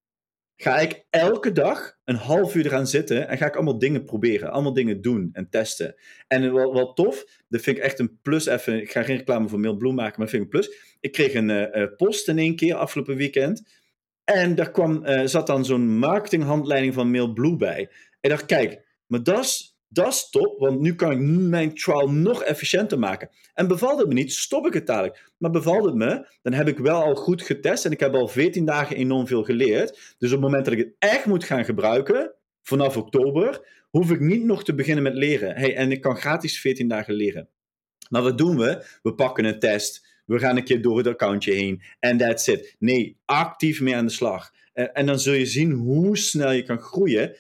[0.57, 4.51] ga ik elke dag een half uur eraan zitten en ga ik allemaal dingen proberen,
[4.51, 5.95] allemaal dingen doen en testen.
[6.29, 9.49] En wat, wat tof, dat vind ik echt een plus even, ik ga geen reclame
[9.49, 10.92] voor MailBlue maken, maar vind ik een plus.
[11.03, 13.63] Ik kreeg een uh, post in één keer afgelopen weekend
[14.25, 17.81] en daar kwam, uh, zat dan zo'n marketinghandleiding van MailBlue bij.
[17.81, 21.75] En ik dacht, kijk, maar dat is dat is top, want nu kan ik mijn
[21.75, 23.31] trial nog efficiënter maken.
[23.55, 25.31] En bevalt het me niet, stop ik het dadelijk.
[25.39, 28.29] Maar bevalt het me, dan heb ik wel al goed getest en ik heb al
[28.29, 30.15] 14 dagen enorm veel geleerd.
[30.19, 34.21] Dus op het moment dat ik het echt moet gaan gebruiken, vanaf oktober, hoef ik
[34.21, 35.55] niet nog te beginnen met leren.
[35.55, 37.49] Hey, en ik kan gratis 14 dagen leren.
[38.11, 38.85] Maar wat doen we?
[39.03, 40.11] We pakken een test.
[40.33, 41.83] We gaan een keer door het accountje heen.
[41.99, 42.77] En that's it.
[42.79, 44.51] Nee, actief mee aan de slag.
[44.73, 47.37] En dan zul je zien hoe snel je kan groeien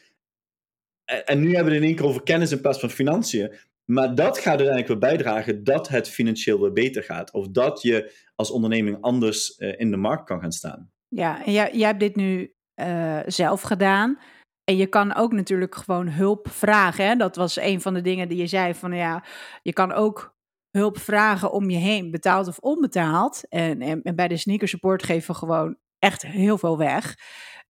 [1.04, 3.54] en nu hebben we het in één keer over kennis in plaats van financiën.
[3.84, 7.32] Maar dat gaat uiteindelijk weer bijdragen dat het financieel weer beter gaat.
[7.32, 10.90] Of dat je als onderneming anders uh, in de markt kan gaan staan.
[11.08, 14.18] Ja, en jij, jij hebt dit nu uh, zelf gedaan.
[14.64, 17.06] En je kan ook natuurlijk gewoon hulp vragen.
[17.06, 17.16] Hè?
[17.16, 19.24] Dat was een van de dingen die je zei van ja,
[19.62, 20.31] je kan ook
[20.72, 23.48] hulp vragen om je heen, betaald of onbetaald.
[23.48, 27.16] En, en, en bij de sneaker support geven we gewoon echt heel veel weg.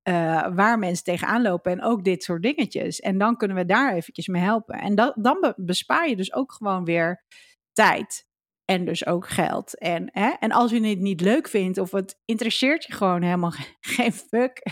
[0.09, 3.01] Uh, waar mensen tegenaan lopen en ook dit soort dingetjes.
[3.01, 4.75] En dan kunnen we daar eventjes mee helpen.
[4.79, 7.25] En dat, dan bespaar je dus ook gewoon weer
[7.73, 8.27] tijd.
[8.65, 9.79] En dus ook geld.
[9.79, 13.53] En, hè, en als je het niet leuk vindt of het interesseert je gewoon helemaal
[13.81, 14.63] geen fuck.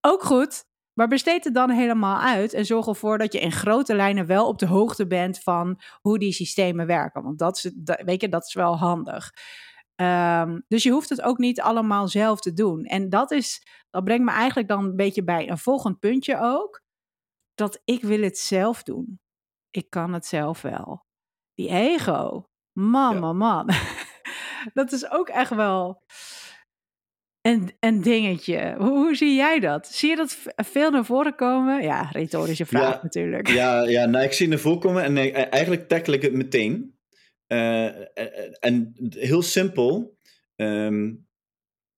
[0.00, 0.64] ook goed.
[1.00, 4.48] Maar besteed het dan helemaal uit en zorg ervoor dat je in grote lijnen wel
[4.48, 7.22] op de hoogte bent van hoe die systemen werken.
[7.22, 7.70] Want dat is,
[8.04, 9.32] weet je, dat is wel handig.
[9.96, 12.84] Um, dus je hoeft het ook niet allemaal zelf te doen.
[12.84, 16.82] En dat, is, dat brengt me eigenlijk dan een beetje bij een volgend puntje ook.
[17.54, 19.20] Dat ik wil het zelf doen.
[19.70, 21.04] Ik kan het zelf wel.
[21.54, 22.48] Die ego.
[22.72, 23.20] Man, ja.
[23.20, 23.70] man, man.
[24.74, 26.02] dat is ook echt wel
[27.42, 28.74] een, een dingetje.
[28.78, 29.86] Hoe, hoe, zie jij dat?
[29.86, 31.82] Zie je dat veel naar voren komen?
[31.82, 33.48] Ja, retorische vraag ja, natuurlijk.
[33.48, 36.32] Ja, ja nou, ik zie het naar voren komen en nee, eigenlijk tackle ik het
[36.32, 36.98] meteen.
[37.48, 37.84] Uh,
[38.64, 40.18] en heel simpel,
[40.56, 41.28] um,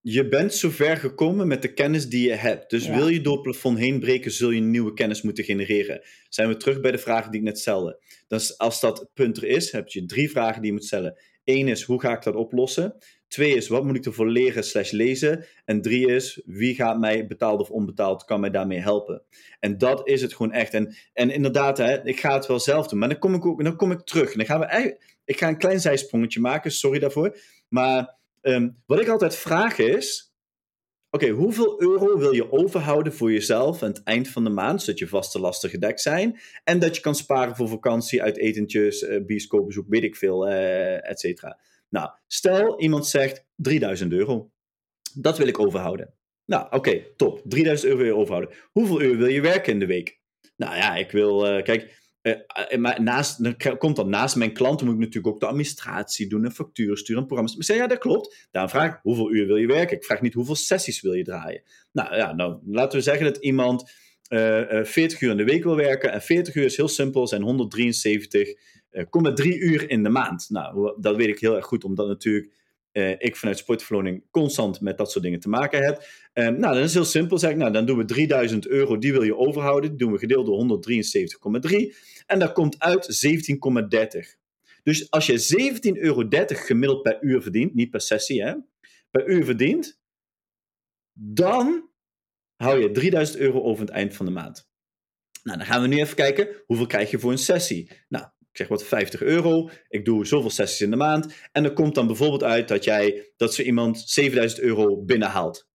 [0.00, 2.70] je bent zover gekomen met de kennis die je hebt.
[2.70, 2.94] Dus ja.
[2.94, 6.00] wil je door het plafond heen breken, zul je nieuwe kennis moeten genereren.
[6.28, 8.02] Zijn we terug bij de vragen die ik net stelde.
[8.28, 11.20] Dus als dat punt er is, heb je drie vragen die je moet stellen.
[11.44, 12.96] Eén is, hoe ga ik dat oplossen?
[13.32, 15.44] Twee is, wat moet ik ervoor leren slash lezen?
[15.64, 19.22] En drie is, wie gaat mij betaald of onbetaald, kan mij daarmee helpen?
[19.60, 20.74] En dat is het gewoon echt.
[20.74, 22.98] En, en inderdaad, hè, ik ga het wel zelf doen.
[22.98, 24.32] Maar dan kom ik, ook, dan kom ik terug.
[24.32, 27.36] Dan gaan we ik ga een klein zijsprongetje maken, sorry daarvoor.
[27.68, 30.34] Maar um, wat ik altijd vraag is:
[31.10, 34.98] oké, hoeveel euro wil je overhouden voor jezelf aan het eind van de maand, zodat
[34.98, 39.24] je vaste lasten gedekt zijn en dat je kan sparen voor vakantie, uit etentjes, uh,
[39.24, 41.58] bioscoopbezoek, weet ik veel, uh, et cetera.
[41.92, 44.50] Nou, stel iemand zegt 3000 euro.
[45.14, 46.14] Dat wil ik overhouden.
[46.44, 47.42] Nou, oké, top.
[47.44, 48.56] 3000 euro wil je overhouden.
[48.70, 50.20] Hoeveel uur wil je werken in de week?
[50.56, 54.94] Nou ja, ik wil, uh, kijk, Uh, maar naast, komt dan naast mijn klanten moet
[54.94, 57.56] ik natuurlijk ook de administratie doen, een factuur sturen, een programma's.
[57.56, 58.48] Ik zeg, ja, dat klopt.
[58.50, 59.96] Daarom vraag ik, hoeveel uur wil je werken?
[59.96, 61.62] Ik vraag niet hoeveel sessies wil je draaien.
[61.92, 63.90] Nou ja, nou, laten we zeggen dat iemand
[64.28, 66.12] uh, 40 uur in de week wil werken.
[66.12, 68.54] En 40 uur is heel simpel, zijn 173
[69.10, 70.46] kom met drie uur in de maand.
[70.50, 72.52] Nou, dat weet ik heel erg goed, omdat natuurlijk
[72.92, 76.06] uh, ik vanuit sportverloning constant met dat soort dingen te maken heb.
[76.32, 77.38] Um, nou, dan is heel simpel.
[77.38, 79.96] Zeg ik, nou, dan doen we 3000 euro, die wil je overhouden.
[79.96, 80.82] Doen we gedeeld door
[81.70, 81.76] 173,3.
[82.26, 84.40] En dat komt uit 17,30.
[84.82, 88.54] Dus als je 17,30 euro gemiddeld per uur verdient, niet per sessie, hè,
[89.10, 90.00] per uur verdient,
[91.12, 91.90] dan
[92.56, 94.70] hou je 3000 euro over het eind van de maand.
[95.42, 97.90] Nou, dan gaan we nu even kijken, hoeveel krijg je voor een sessie?
[98.08, 99.70] Nou, ik zeg wat 50 euro.
[99.88, 101.34] Ik doe zoveel sessies in de maand.
[101.52, 105.68] En er komt dan bijvoorbeeld uit dat jij, dat ze iemand 7000 euro binnenhaalt.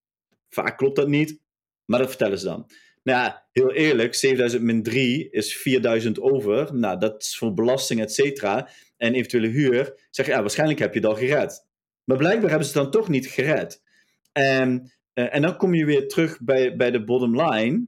[0.50, 1.40] Vaak klopt dat niet,
[1.86, 2.70] maar dat vertellen ze dan.
[3.04, 6.76] Nou ja, heel eerlijk, 7000 min 3 is 4000 over.
[6.76, 8.70] Nou, dat is voor belasting, et cetera.
[8.98, 10.08] En eventuele huur.
[10.10, 11.66] Zeg je, ja, waarschijnlijk heb je het al gered.
[12.04, 13.82] Maar blijkbaar hebben ze het dan toch niet gered.
[14.32, 17.88] En, uh, en dan kom je weer terug bij, bij de bottom line.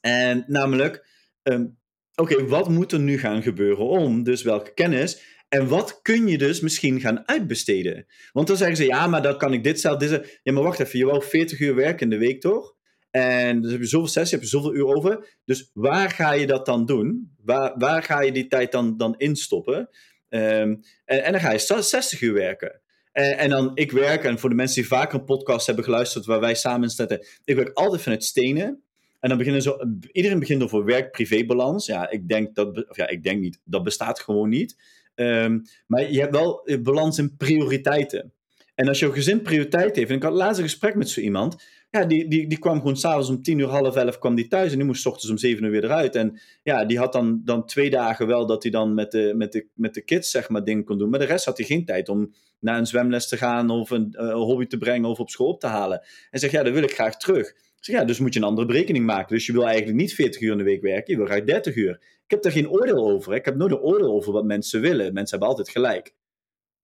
[0.00, 1.06] En namelijk,
[1.42, 1.78] um,
[2.18, 4.22] oké, wat moet er nu gaan gebeuren om?
[4.22, 5.36] Dus welke kennis?
[5.48, 8.06] En wat kun je dus misschien gaan uitbesteden?
[8.32, 10.80] Want dan zeggen ze, ja, maar dan kan ik dit zelf, dit Ja, maar wacht
[10.80, 12.76] even, je wou 40 uur werken in de week, toch?
[13.10, 15.38] En dus heb je zoveel sessies, heb je zoveel uur over.
[15.44, 17.34] Dus waar ga je dat dan doen?
[17.44, 19.88] Waar, waar ga je die tijd dan, dan instoppen?
[20.28, 22.82] Um, en, en dan ga je 60 uur werken.
[23.12, 26.24] En, en, dan, ik werk, en voor de mensen die vaker een podcast hebben geluisterd
[26.24, 28.82] waar wij samen zitten, ik werk altijd vanuit stenen.
[29.20, 29.76] En dan beginnen zo,
[30.12, 31.86] iedereen begint over werk-privé-balans.
[31.86, 34.76] Ja, ik denk dat, of ja, ik denk niet, dat bestaat gewoon niet.
[35.14, 38.32] Um, maar je hebt wel balans in prioriteiten.
[38.74, 41.64] En als jouw gezin prioriteit heeft, en ik had laatst een gesprek met zo iemand,
[41.90, 44.70] ja, die, die, die kwam gewoon s'avonds om tien uur, half elf kwam die thuis
[44.70, 46.14] en die moest ochtends om zeven uur weer eruit.
[46.14, 49.52] En ja, die had dan, dan twee dagen wel dat hij dan met de, met,
[49.52, 51.84] de, met de kids zeg maar dingen kon doen, maar de rest had hij geen
[51.84, 55.30] tijd om naar een zwemles te gaan of een, uh, hobby te brengen of op
[55.30, 56.02] school op te halen.
[56.30, 58.66] En zegt, ja, dat wil ik graag terug zeg, ja, dus moet je een andere
[58.66, 59.34] berekening maken.
[59.34, 61.76] Dus je wil eigenlijk niet 40 uur in de week werken, je wil graag 30
[61.76, 61.90] uur.
[62.24, 63.34] Ik heb daar geen oordeel over.
[63.34, 65.12] Ik heb nooit een oordeel over wat mensen willen.
[65.12, 66.14] Mensen hebben altijd gelijk.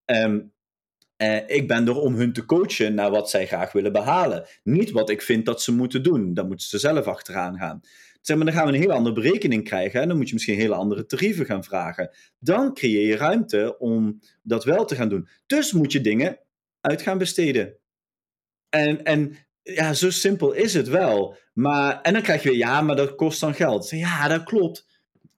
[0.04, 0.52] Um,
[1.22, 4.46] uh, ik ben er om hun te coachen naar wat zij graag willen behalen.
[4.62, 6.34] Niet wat ik vind dat ze moeten doen.
[6.34, 7.80] Dan moeten ze zelf achteraan gaan.
[8.20, 10.00] Zeg maar, dan gaan we een hele andere berekening krijgen.
[10.00, 12.10] En dan moet je misschien hele andere tarieven gaan vragen.
[12.38, 15.28] Dan creëer je ruimte om dat wel te gaan doen.
[15.46, 16.38] Dus moet je dingen
[16.80, 17.76] uit gaan besteden.
[18.68, 21.36] En, en ja, zo simpel is het wel.
[21.52, 23.90] Maar, en dan krijg je weer, ja, maar dat kost dan geld.
[23.90, 24.86] Ja, dat klopt.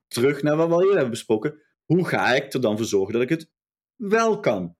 [0.07, 1.61] Terug naar wat we al eerder hebben besproken.
[1.85, 3.49] Hoe ga ik er dan voor zorgen dat ik het
[3.95, 4.75] wel kan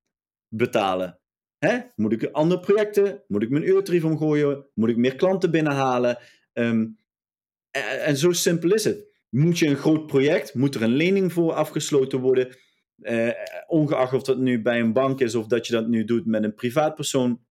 [0.48, 1.20] betalen?
[1.58, 1.80] Hè?
[1.96, 3.24] Moet ik andere projecten?
[3.28, 4.66] Moet ik mijn uurtarief omgooien?
[4.74, 6.18] Moet ik meer klanten binnenhalen?
[6.54, 6.98] Um,
[7.72, 9.06] en, en, zo simpel is het.
[9.30, 10.54] Moet je een groot project?
[10.54, 12.56] Moet er een lening voor afgesloten worden?
[12.98, 13.30] Uh,
[13.68, 16.44] ongeacht of dat nu bij een bank is of dat je dat nu doet met
[16.44, 17.42] een privaatpersoon.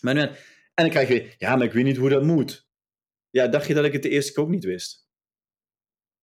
[0.00, 0.14] Maar
[0.80, 2.68] en dan krijg je, ja, maar ik weet niet hoe dat moet.
[3.30, 5.08] Ja, dacht je dat ik het de eerste keer ook niet wist?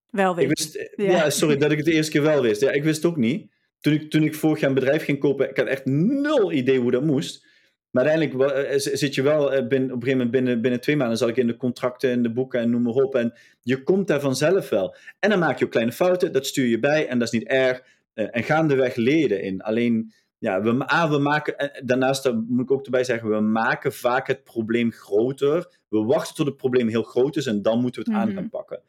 [0.07, 0.75] Wel wist.
[0.75, 1.29] Ik wist ja.
[1.29, 2.61] sorry, dat ik het de eerste keer wel wist.
[2.61, 3.51] Ja, ik wist het ook niet.
[3.79, 6.79] Toen ik, toen ik vorig jaar een bedrijf ging kopen, ik had echt nul idee
[6.79, 7.45] hoe dat moest.
[7.91, 10.95] Maar uiteindelijk eh, zit je wel eh, binnen, op een gegeven moment binnen, binnen twee
[10.95, 13.15] maanden, zal ik in de contracten en de boeken en noem maar op.
[13.15, 14.95] En je komt daar vanzelf wel.
[15.19, 17.47] En dan maak je ook kleine fouten, dat stuur je bij en dat is niet
[17.47, 17.83] erg.
[18.13, 19.61] Eh, en gaandeweg leren in.
[19.61, 24.27] Alleen ja, we, ah, we maken, daarnaast moet ik ook erbij zeggen, we maken vaak
[24.27, 25.77] het probleem groter.
[25.87, 28.43] We wachten tot het probleem heel groot is en dan moeten we het aan gaan
[28.43, 28.49] mhm.
[28.49, 28.81] pakken.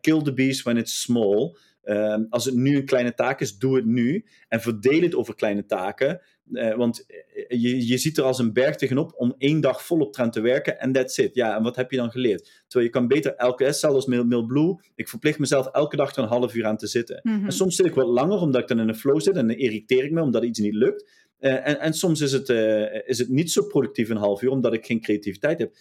[0.00, 1.56] kill the beast when it's small.
[1.82, 4.24] Ehm, als het nu een kleine taak is, doe het nu.
[4.48, 6.20] En verdeel het over kleine taken.
[6.50, 10.16] Uh, want eh, je, je ziet er als een berg tegenop om één dag volop
[10.16, 11.34] aan te werken en that's it.
[11.34, 12.62] Ja, en wat heb je dan geleerd?
[12.66, 16.28] Terwijl je kan beter elke, zelfs als Mailblue, ik verplicht mezelf elke dag er een
[16.28, 17.20] half uur aan te zitten.
[17.22, 17.44] Mhm.
[17.44, 19.56] En soms zit ik wat langer omdat ik dan in een flow zit en dan
[19.56, 21.10] irriteer ik me omdat iets niet lukt.
[21.40, 24.50] Uh, en, en soms is het, uh, is het niet zo productief een half uur
[24.50, 25.74] omdat ik geen creativiteit heb.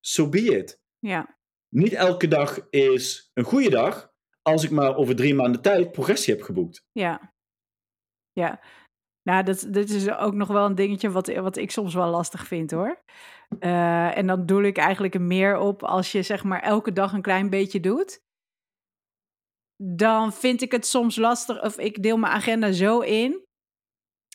[0.00, 0.80] So be it.
[0.98, 1.36] Ja.
[1.68, 4.14] Niet elke dag is een goede dag
[4.46, 6.82] als ik maar over drie maanden tijd progressie heb geboekt.
[6.92, 7.32] Ja.
[8.32, 8.60] Ja.
[9.22, 12.46] Nou, dat, dit is ook nog wel een dingetje wat, wat ik soms wel lastig
[12.46, 13.02] vind hoor.
[13.60, 17.22] Uh, en dan doe ik eigenlijk meer op als je zeg maar elke dag een
[17.22, 18.20] klein beetje doet.
[19.82, 23.44] Dan vind ik het soms lastig, of ik deel mijn agenda zo in,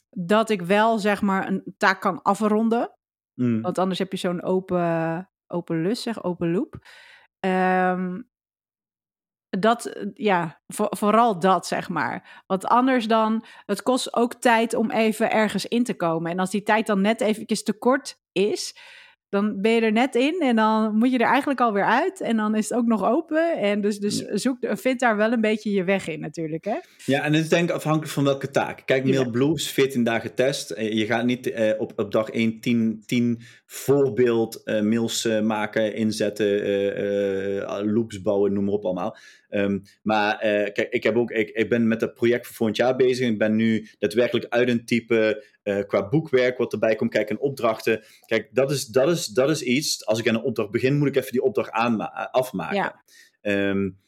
[0.10, 2.95] dat ik wel zeg maar een taak kan afronden.
[3.41, 3.62] Mm.
[3.62, 6.80] Want anders heb je zo'n open, open lus, zeg, open loop.
[7.45, 8.31] Um,
[9.60, 12.44] dat, eh, ja, vooral dat, zeg maar.
[12.48, 16.32] Want anders dan, het kost ook tijd om even ergens in te komen.
[16.32, 18.76] En als die tijd dan net eventjes te kort is,
[19.32, 22.22] dan ben je er net in en dan moet je er eigenlijk alweer uit.
[22.22, 23.58] En dan is het ook nog open.
[23.58, 26.65] En dus, dus zoek, vind daar wel een beetje je weg in natuurlijk.
[26.65, 26.78] Hè?
[27.06, 28.82] Ja, en het is denk ik afhankelijk van welke taak.
[28.86, 30.72] Kijk, MailBlue is 14 dagen test.
[30.72, 35.41] Eh, je gaat niet uh, op, op dag 1 10, 10 voorbeeld uh, mails uh,
[35.41, 36.50] maken, inzetten,
[37.94, 39.17] loops bouwen, noem maar op allemaal.
[39.50, 40.38] Um, maar
[40.74, 43.30] kijk, ik, heb ook, ik, ik ben met het project voor volgend jaar bezig.
[43.30, 45.44] Ik ben nu daadwerkelijk uit een type
[45.88, 47.12] qua boekwerk wat erbij komt.
[47.12, 48.04] Kijk, en opdrachten.
[48.26, 50.06] Kijk, dat is, dat, is, dat is iets.
[50.06, 51.71] Als ik aan een opdracht begin, moet ik even die opdracht
[52.32, 52.76] afmaken.
[52.76, 53.04] Ja.
[53.71, 54.00] Um,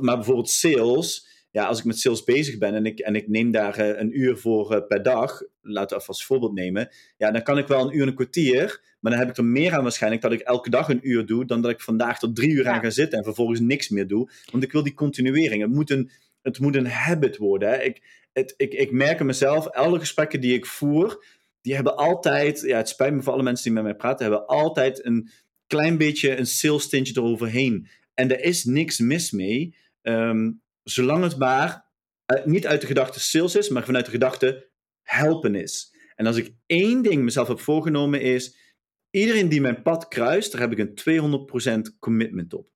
[0.00, 3.50] maar bijvoorbeeld sales ja, als ik met sales bezig ben en ik, en ik neem
[3.50, 7.42] daar uh, een uur voor uh, per dag, laten we als voorbeeld nemen, ja, dan
[7.42, 9.82] kan ik wel een uur en een kwartier, maar dan heb ik er meer aan
[9.82, 12.68] waarschijnlijk dat ik elke dag een uur doe, dan dat ik vandaag tot drie uur
[12.68, 14.30] aan ga zitten en vervolgens niks meer doe.
[14.50, 15.62] Want ik wil die continuering.
[15.62, 16.10] Het moet een,
[16.42, 17.68] het moet een habit worden.
[17.68, 17.82] Hè.
[17.82, 21.24] Ik, ik, ik merk in mezelf, alle gesprekken die ik voer,
[21.60, 24.46] die hebben altijd, ja, het spijt me voor alle mensen die met mij praten, hebben
[24.46, 25.30] altijd een
[25.66, 27.88] klein beetje een sales tintje eroverheen.
[28.14, 29.76] En er is niks mis mee.
[30.02, 31.84] Um, zolang het maar
[32.26, 34.70] uh, niet uit de gedachte sales is, maar vanuit de gedachte
[35.02, 35.94] helpen is.
[36.14, 38.56] En als ik één ding mezelf heb voorgenomen is,
[39.10, 42.73] iedereen die mijn pad kruist, daar heb ik een 200% commitment op.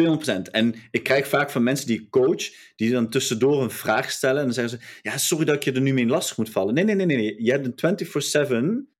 [0.00, 0.50] 200%.
[0.50, 4.38] En ik krijg vaak van mensen die ik coach, die dan tussendoor een vraag stellen.
[4.38, 6.74] En dan zeggen ze: Ja, sorry dat ik je er nu mee lastig moet vallen.
[6.74, 7.42] Nee, nee, nee, nee.
[7.42, 8.90] Je hebt een 24-7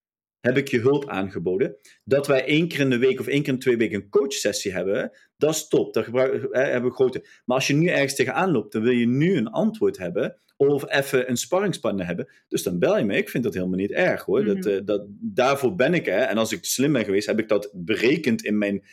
[0.40, 1.76] heb ik je hulp aangeboden.
[2.04, 4.72] Dat wij één keer in de week of één keer in twee weken een coachsessie
[4.72, 5.94] hebben, dat is top.
[5.94, 7.26] Dat gebruik, hè, hebben we grote.
[7.44, 10.90] Maar als je nu ergens tegenaan loopt, dan wil je nu een antwoord hebben of
[10.90, 12.28] even een sparringspartner hebben.
[12.48, 13.16] Dus dan bel je me.
[13.16, 14.44] Ik vind dat helemaal niet erg hoor.
[14.44, 14.68] dat, mhm.
[14.68, 16.06] eh, dat, daarvoor ben ik.
[16.06, 16.20] Hè.
[16.20, 18.84] En als ik slim ben geweest, heb ik dat berekend in mijn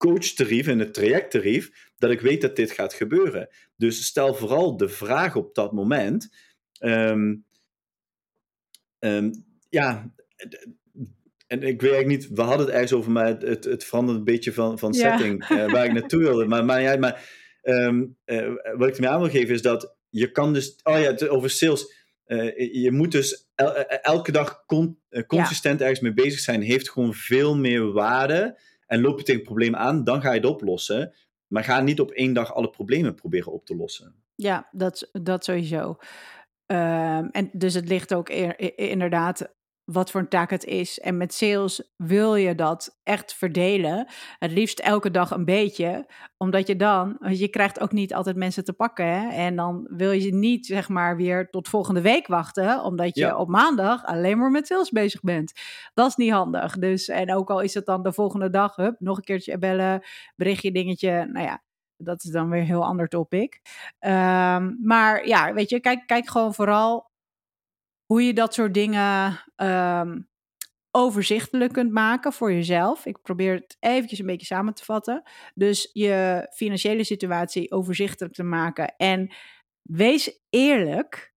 [0.00, 3.48] coachtarief, in het trajecttarief, dat ik weet dat dit gaat gebeuren.
[3.76, 6.28] Dus stel vooral de vraag op dat moment.
[6.78, 7.44] Um,
[8.98, 10.14] um, ja,
[11.46, 14.18] en ik weet eigenlijk niet, we hadden het ergens over, maar het, het, het verandert
[14.18, 16.46] een beetje van, van setting uh, waar ik naartoe wilde.
[16.46, 17.30] Maar, maar, ja, maar
[17.62, 21.28] um, uh, wat ik ermee aan wil geven is dat je kan dus, oh ja,
[21.28, 21.98] over sales.
[22.26, 25.84] Uh, je moet dus el, elke dag con, consistent ja.
[25.84, 28.60] ergens mee bezig zijn, heeft gewoon veel meer waarde.
[28.90, 31.14] En loop je tegen problemen aan, dan ga je het oplossen.
[31.46, 34.14] Maar ga niet op één dag alle problemen proberen op te lossen.
[34.34, 35.96] Ja, dat, dat sowieso.
[36.66, 39.54] Um, en dus het ligt ook er, inderdaad
[39.92, 41.00] wat voor een taak het is.
[41.00, 44.06] En met sales wil je dat echt verdelen.
[44.38, 46.10] Het liefst elke dag een beetje.
[46.36, 49.06] Omdat je dan, je krijgt ook niet altijd mensen te pakken.
[49.06, 49.28] Hè?
[49.28, 52.82] En dan wil je niet zeg maar weer tot volgende week wachten.
[52.82, 55.52] Omdat je op maandag alleen maar met sales bezig bent.
[55.94, 56.78] Dat is niet handig.
[56.78, 60.02] Dus, en ook al is het dan de volgende dag, hup, nog een keertje bellen,
[60.36, 61.28] berichtje, dingetje.
[61.32, 61.62] Nou ja,
[61.96, 63.60] dat is dan weer een heel ander topic.
[64.00, 67.09] Um, maar ja, weet je, kijk, kijk gewoon vooral
[68.10, 70.28] hoe je dat soort dingen um,
[70.90, 73.06] overzichtelijk kunt maken voor jezelf.
[73.06, 75.22] Ik probeer het eventjes een beetje samen te vatten.
[75.54, 78.96] Dus je financiële situatie overzichtelijk te maken.
[78.96, 79.34] En
[79.82, 81.34] wees eerlijk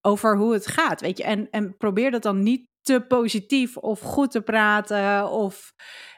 [0.00, 1.00] over hoe het gaat.
[1.00, 1.24] Weet je?
[1.24, 5.30] En, en probeer dat dan niet te positief of goed te praten.
[5.30, 5.72] Of,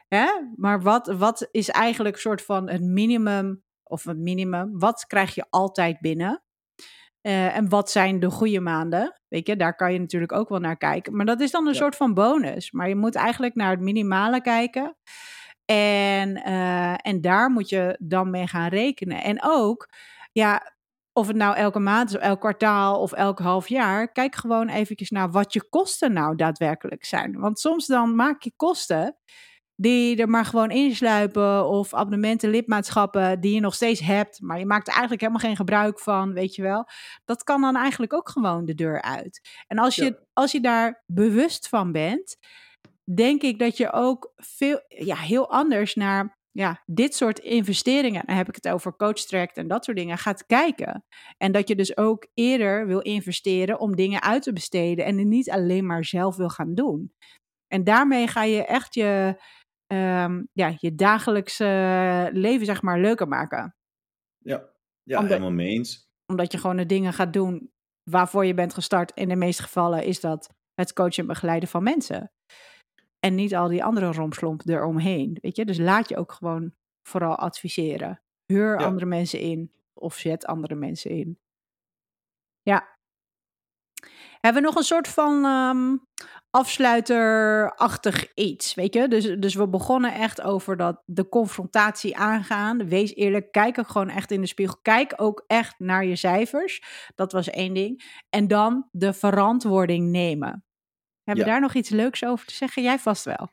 [0.09, 0.27] hè?
[0.57, 4.79] Maar wat, wat is eigenlijk een soort van het minimum of het minimum?
[4.79, 6.43] Wat krijg je altijd binnen?
[7.23, 9.21] Uh, en wat zijn de goede maanden?
[9.29, 11.17] Weet je, daar kan je natuurlijk ook wel naar kijken.
[11.17, 12.71] Maar dat is dan een soort van bonus.
[12.71, 14.97] Maar je moet eigenlijk naar het minimale kijken.
[15.65, 19.23] En, uh, en daar moet je dan mee gaan rekenen.
[19.23, 19.89] En ook,
[20.33, 20.73] ja,
[21.13, 24.69] of het nou elke maand is, of elk kwartaal of elk half jaar, kijk gewoon
[24.69, 27.39] eventjes naar wat je kosten nou daadwerkelijk zijn.
[27.39, 29.17] Want soms dan maak je kosten
[29.83, 31.69] die er maar gewoon insluipen.
[31.69, 35.57] Of abonnementen, lidmaatschappen die je nog steeds hebt, maar je maakt er eigenlijk helemaal geen
[35.57, 36.89] gebruik van, weet je wel.
[37.25, 39.41] Dat kan dan eigenlijk ook gewoon de deur uit.
[39.67, 42.37] En als je, als je daar bewust van bent,
[43.15, 48.37] denk ik dat je ook veel, ja, heel anders naar ja, dit soort investeringen, dan
[48.37, 51.05] heb ik het over coach en dat soort dingen, gaat kijken.
[51.37, 55.27] En dat je dus ook eerder wil investeren om dingen uit te besteden en het
[55.27, 57.13] niet alleen maar zelf wil gaan doen.
[57.67, 59.37] En daarmee ga je echt je,
[59.93, 63.77] um, ja, je dagelijkse leven zeg maar leuker maken.
[64.39, 64.69] Ja,
[65.03, 66.11] ja omdat, helemaal mee eens.
[66.27, 67.73] Omdat je gewoon de dingen gaat doen
[68.11, 69.13] waarvoor je bent gestart.
[69.15, 72.33] In de meeste gevallen is dat het coachen en begeleiden van mensen.
[73.19, 75.39] En niet al die andere romslomp eromheen.
[75.41, 75.65] Weet je?
[75.65, 76.75] Dus laat je ook gewoon
[77.09, 78.23] vooral adviseren.
[78.47, 81.39] Huur andere mensen in of zet andere mensen in.
[82.63, 82.92] Ja.
[84.41, 86.07] Hebben we nog een soort van um,
[86.51, 89.09] afsluiterachtig iets, weet je?
[89.09, 92.89] Dus, dus we begonnen echt over dat de confrontatie aangaan.
[92.89, 94.79] Wees eerlijk, kijk ook gewoon echt in de spiegel.
[94.83, 96.83] Kijk ook echt naar je cijfers.
[97.15, 98.21] Dat was één ding.
[98.31, 100.65] En dan de verantwoording nemen.
[101.25, 102.83] Hebben we daar nog iets leuks over te zeggen?
[102.83, 103.51] Jij vast wel.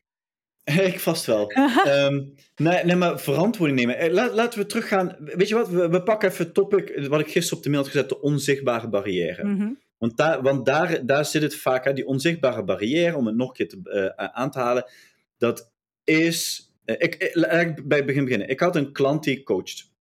[0.91, 1.51] Ik vast wel.
[1.51, 2.23] Ehm,
[2.55, 3.97] nee, nee, maar verantwoording nemen.
[3.97, 5.15] Eh, Laat, laten we teruggaan.
[5.19, 5.69] Weet je wat?
[5.69, 8.21] We, we pakken even het topic wat ik gisteren op de mail had gezet: de
[8.21, 9.43] onzichtbare barrière.
[9.43, 9.71] Mhm.
[9.99, 13.47] Want, daar, want daar, daar zit het vaak, hè, die onzichtbare barrière, om het nog
[13.47, 14.89] een keer te, eh, aan te halen.
[15.37, 15.71] Dat
[16.03, 16.69] is.
[16.85, 18.49] eh, ik, ik, bij het begin beginnen.
[18.49, 19.91] Ik had een klant die coacht.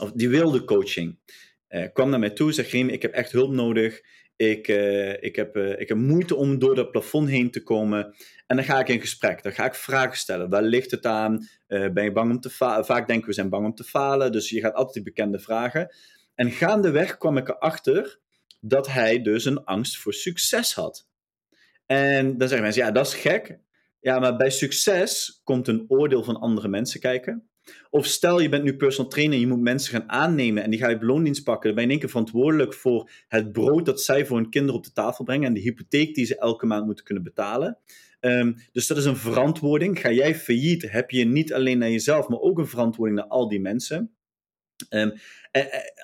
[0.00, 1.18] Of die wilde coaching.
[1.68, 4.00] Eh, kwam naar mij toe, zegt: Remy, ik heb echt hulp nodig.
[4.36, 8.14] Ik, eh, ik, heb, eh, ik heb moeite om door dat plafond heen te komen.
[8.46, 9.42] En dan ga ik in gesprek.
[9.42, 10.48] Dan ga ik vragen stellen.
[10.50, 11.48] Waar ligt het aan?
[11.66, 12.84] Eh, ben je bang om te falen?
[12.84, 14.32] Vaak denken we zijn bang om te falen.
[14.32, 15.94] Dus je gaat altijd die bekende vragen.
[16.34, 18.20] En gaandeweg kwam ik erachter
[18.60, 21.08] dat hij dus een angst voor succes had.
[21.86, 23.58] En dan zeggen mensen, ja, dat is gek.
[24.00, 27.50] Ja, maar bij succes komt een oordeel van andere mensen kijken.
[27.90, 30.88] Of stel, je bent nu personal trainer je moet mensen gaan aannemen en die ga
[30.88, 31.66] je beloondienst pakken.
[31.66, 34.76] Dan ben je in één keer verantwoordelijk voor het brood dat zij voor hun kinderen
[34.76, 37.78] op de tafel brengen en de hypotheek die ze elke maand moeten kunnen betalen.
[38.20, 40.00] Ehm, dus dat is een verantwoording.
[40.00, 43.48] Ga jij failliet, heb je niet alleen naar jezelf, maar ook een verantwoording naar al
[43.48, 44.14] die mensen.
[44.88, 45.20] En, en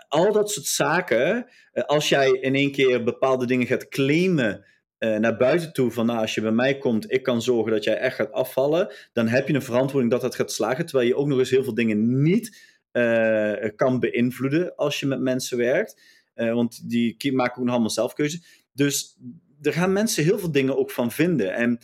[0.08, 4.64] al dat soort zaken, eh, als jij in één keer bepaalde dingen gaat claimen
[4.98, 7.84] eh, naar buiten toe, van nou, als je bij mij komt, ik kan zorgen dat
[7.84, 11.16] jij echt gaat afvallen, dan heb je een verantwoording dat dat gaat slagen, terwijl je
[11.16, 16.00] ook nog eens heel veel dingen niet eh, kan beïnvloeden als je met mensen werkt.
[16.34, 18.42] Eh, want die maken ook nog allemaal zelfkeuze.
[18.72, 19.16] Dus
[19.62, 21.54] er gaan mensen heel veel dingen ook van vinden.
[21.54, 21.78] En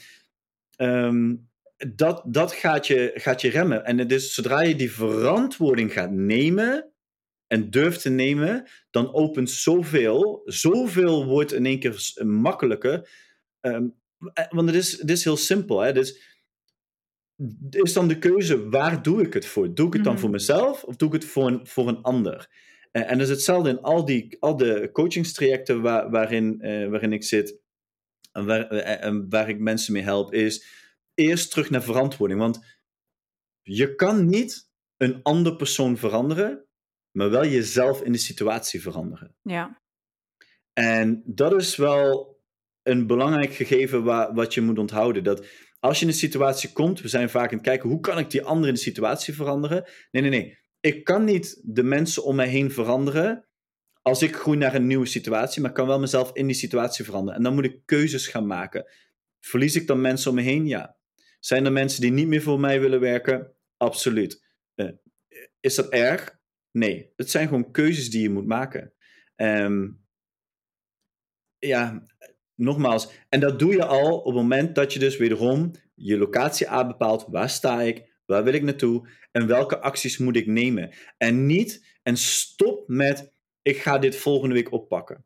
[0.76, 1.34] ehm,
[1.94, 3.84] dat, dat gaat, je, gaat je remmen.
[3.84, 6.91] En is, zodra je die verantwoording gaat nemen
[7.52, 10.42] en durft te nemen, dan opent zoveel.
[10.44, 13.08] Zoveel wordt in één keer makkelijker.
[13.60, 13.78] Eh,
[14.50, 15.80] want het is, het is heel simpel.
[15.80, 15.92] Hè?
[15.92, 16.38] Dus,
[17.70, 19.74] is dan de keuze, waar doe ik het voor?
[19.74, 20.22] Doe ik het dan Mhm.
[20.22, 22.50] voor mezelf of doe ik het voor een, voor een ander?
[22.92, 27.24] En dat is hetzelfde in al, die, al de coachingstrajecten waar, waarin, eh, waarin ik
[27.24, 27.58] zit
[28.32, 30.66] en waar, eh, en waar ik mensen mee help, is
[31.14, 32.40] eerst terug naar verantwoording.
[32.40, 32.60] Want
[33.62, 36.66] je kan niet een ander persoon veranderen,
[37.12, 39.34] maar wel jezelf in de situatie veranderen.
[39.42, 39.80] Ja.
[40.72, 42.36] En dat is wel
[42.82, 45.24] een belangrijk gegeven waar, wat je moet onthouden.
[45.24, 45.46] Dat
[45.80, 48.30] als je in een situatie komt, we zijn vaak aan het kijken, hoe kan ik
[48.30, 49.84] die ander in de situatie veranderen?
[50.10, 50.58] Nee, nee, nee.
[50.80, 53.46] Ik kan niet de mensen om mij heen veranderen
[54.02, 57.04] als ik groei naar een nieuwe situatie, maar ik kan wel mezelf in die situatie
[57.04, 57.36] veranderen.
[57.36, 58.84] En dan moet ik keuzes gaan maken.
[59.40, 60.66] Verlies ik dan mensen om me heen?
[60.66, 60.96] Ja.
[61.40, 63.54] Zijn er mensen die niet meer voor mij willen werken?
[63.76, 64.44] Absoluut.
[64.74, 64.88] Eh,
[65.60, 66.40] is dat erg?
[66.72, 67.12] Nee.
[67.16, 68.92] Het zijn gewoon keuzes die je moet maken.
[69.36, 69.88] Ehm,
[71.58, 72.06] ja,
[72.54, 73.12] nogmaals.
[73.28, 76.86] En dat doe je al op het moment dat je dus wederom je locatie A
[76.86, 77.26] bepaalt.
[77.28, 78.20] Waar sta ik?
[78.26, 79.08] Waar wil ik naartoe?
[79.32, 80.90] En welke acties moet ik nemen?
[81.18, 85.24] En niet, en stop met, ik ga dit volgende week oppakken.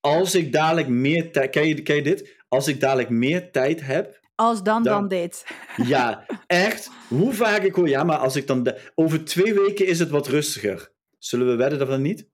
[0.00, 2.36] Als ik dadelijk meer tijd, ken je, ken je dit?
[2.48, 5.46] Als ik dadelijk meer tijd heb, Als dan, Dan- dan dit.
[5.76, 6.90] ja, echt.
[7.08, 10.08] Hoe vaak ik hoor, ja, maar als ik dan, de- over twee weken is het
[10.10, 10.92] wat rustiger.
[11.18, 12.28] Zullen we wedden dat van niet?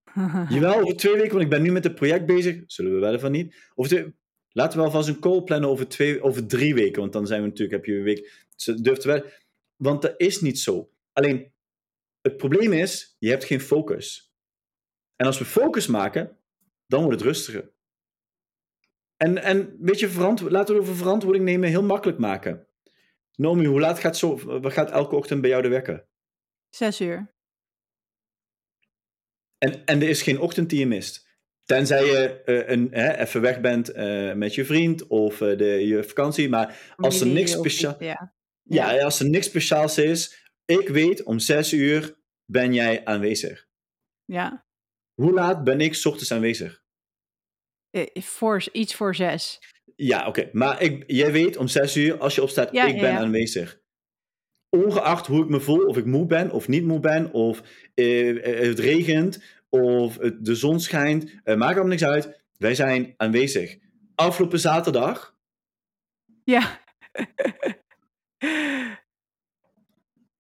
[0.49, 2.63] Jawel, over twee weken, want ik ben nu met het project bezig.
[2.67, 3.55] Zullen we wedden van niet?
[3.75, 4.15] Over twee,
[4.51, 7.47] laten we alvast een call plannen over, twee, over drie weken, want dan zijn we
[7.49, 9.33] natuurlijk, heb je een week, ze durft te wedden.
[9.77, 10.91] Want dat is niet zo.
[11.13, 11.53] Alleen,
[12.21, 14.33] het probleem is, je hebt geen focus.
[15.17, 16.37] En als we focus maken,
[16.87, 17.73] dan wordt het rustiger.
[19.17, 22.67] En, en weet je, verantwo- laten we over verantwoording nemen heel makkelijk maken.
[23.37, 26.07] Nomi, hoe laat gaat, zo, gaat elke ochtend bij jou de wekker?
[26.69, 27.33] Zes uur.
[29.59, 31.33] En, en er is geen ochtend die je mist.
[31.65, 35.65] Tenzij je eh, een, hè, even weg bent eh, met je vriend of eh, de,
[35.65, 36.49] je vakantie.
[36.49, 37.97] Maar als er niks speciaal...
[37.99, 38.35] Ja.
[38.63, 43.67] Ja, als er niks speciaals is, ik weet om zes uur ben jij aanwezig.
[44.25, 44.67] ja.
[45.15, 46.84] Hoe laat ben ik 's ochtends aanwezig?
[47.95, 49.61] Eh, Voor, iets voor zes.
[49.97, 50.49] Ja, oké.
[50.53, 53.19] Maar ik, jij weet om zes uur, als je opstaat, Ja, ik ja, ben ja.
[53.19, 53.81] aanwezig.
[54.69, 57.63] Ongeacht hoe ik me voel, of ik moe ben of niet moe ben, of
[57.95, 58.29] eh,
[58.61, 62.43] eh, het regent, of het, de zon schijnt, eh, maakt allemaal niks uit.
[62.57, 63.77] Wij zijn aanwezig.
[64.15, 65.37] Afgelopen zaterdag,
[66.45, 66.81] Ja.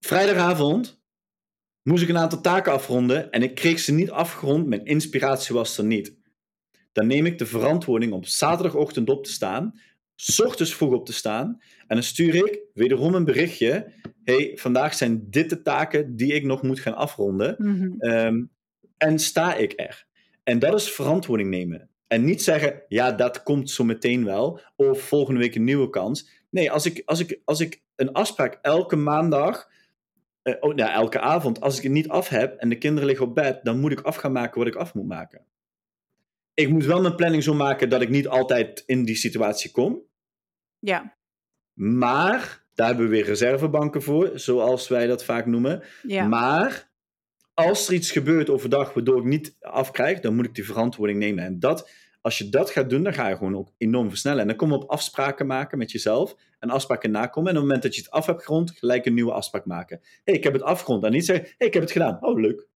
[0.01, 1.03] vrijdagavond,
[1.83, 4.67] moest ik een aantal taken afronden en ik kreeg ze niet afgerond.
[4.67, 6.23] Mijn inspiratie was er niet.
[6.95, 9.81] Dan neem ik de verantwoording om zaterdagochtend op te staan,
[10.17, 13.93] 's ochtends vroeg op te staan, en dan stuur ik wederom een berichtje.
[14.25, 17.55] hey, vandaag zijn dit de taken die ik nog moet gaan afronden.
[17.59, 17.93] Mhm.
[17.99, 18.45] Ehm,
[18.97, 20.07] en sta ik er?
[20.43, 21.89] En dat is verantwoording nemen.
[22.07, 24.61] En niet zeggen, ja, dat komt zo meteen wel.
[24.77, 26.31] Of volgende week een nieuwe kans.
[26.51, 29.69] Nee, als ik, als ik, als ik een afspraak elke maandag,
[30.43, 33.27] eh, oh, nou, elke avond, als ik het niet af heb en de kinderen liggen
[33.27, 35.45] op bed, dan moet ik af gaan maken wat ik af moet maken.
[36.55, 40.03] Ik moet wel mijn planning zo maken dat ik niet altijd in die situatie kom.
[40.79, 41.17] Ja.
[41.73, 45.83] Maar Daar hebben we weer reservebanken voor, zoals wij dat vaak noemen.
[46.03, 46.27] Ja.
[46.27, 46.91] Maar
[47.55, 51.45] als er iets gebeurt overdag waardoor ik niet afkrijg, dan moet ik die verantwoording nemen.
[51.45, 51.91] En dat,
[52.21, 54.41] als je dat gaat doen, dan ga je gewoon ook enorm versnellen.
[54.41, 57.51] En dan kom je op afspraken maken met jezelf en afspraken nakomen.
[57.51, 59.99] En op het moment dat je het af hebt gerond, gelijk een nieuwe afspraak maken.
[60.03, 61.05] Hé, hey, ik heb het afgerond.
[61.05, 62.19] En niet zeggen, hé, hey, ik heb het gedaan.
[62.21, 62.69] Oh, leuk.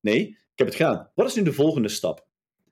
[0.00, 1.10] Nee, ik heb het gedaan.
[1.14, 2.26] Wat is nu de volgende stap?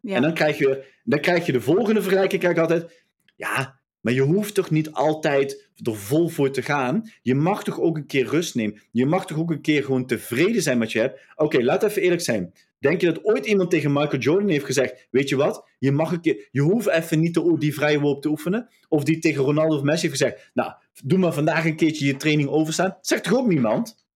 [0.04, 3.04] En dan krijg, je, dan krijg je de volgende vergelijking, ik altijd.
[3.36, 7.10] Ja, maar je hoeft toch niet altijd er vol voor te gaan.
[7.22, 8.80] Je mag toch ook een keer rust nemen.
[8.90, 11.20] Je mag toch ook een keer gewoon tevreden zijn met je hebt.
[11.36, 12.52] Oké, laat even eerlijk zijn.
[12.78, 15.68] Denk je dat ooit iemand tegen Michael Jordan heeft gezegd: Weet je wat?
[15.78, 18.68] Je, mag een keer, je hoeft even niet te, die vrije worp te oefenen.
[18.88, 20.72] Of die tegen Ronaldo of Messi heeft gezegd: Nou,
[21.04, 22.96] doe maar vandaag een keertje je training overstaan.
[23.00, 24.06] Zegt toch ook niemand?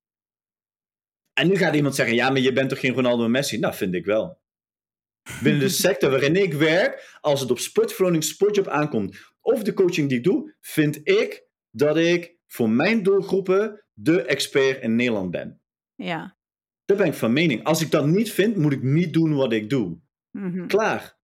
[1.33, 3.59] En nu gaat iemand zeggen: Ja, maar je bent toch geen Ronaldo en Messi?
[3.59, 4.39] Nou, vind ik wel.
[5.43, 10.09] Binnen de sector waarin ik werk, als het op sportverloning sportjob aankomt, of de coaching
[10.09, 15.61] die ik doe, vind ik dat ik voor mijn doelgroepen de expert in Nederland ben.
[15.95, 16.37] Ja.
[16.85, 17.65] Daar ben ik van mening.
[17.65, 19.99] Als ik dat niet vind, moet ik niet doen wat ik doe.
[20.31, 20.67] Mhm.
[20.67, 21.17] Klaar.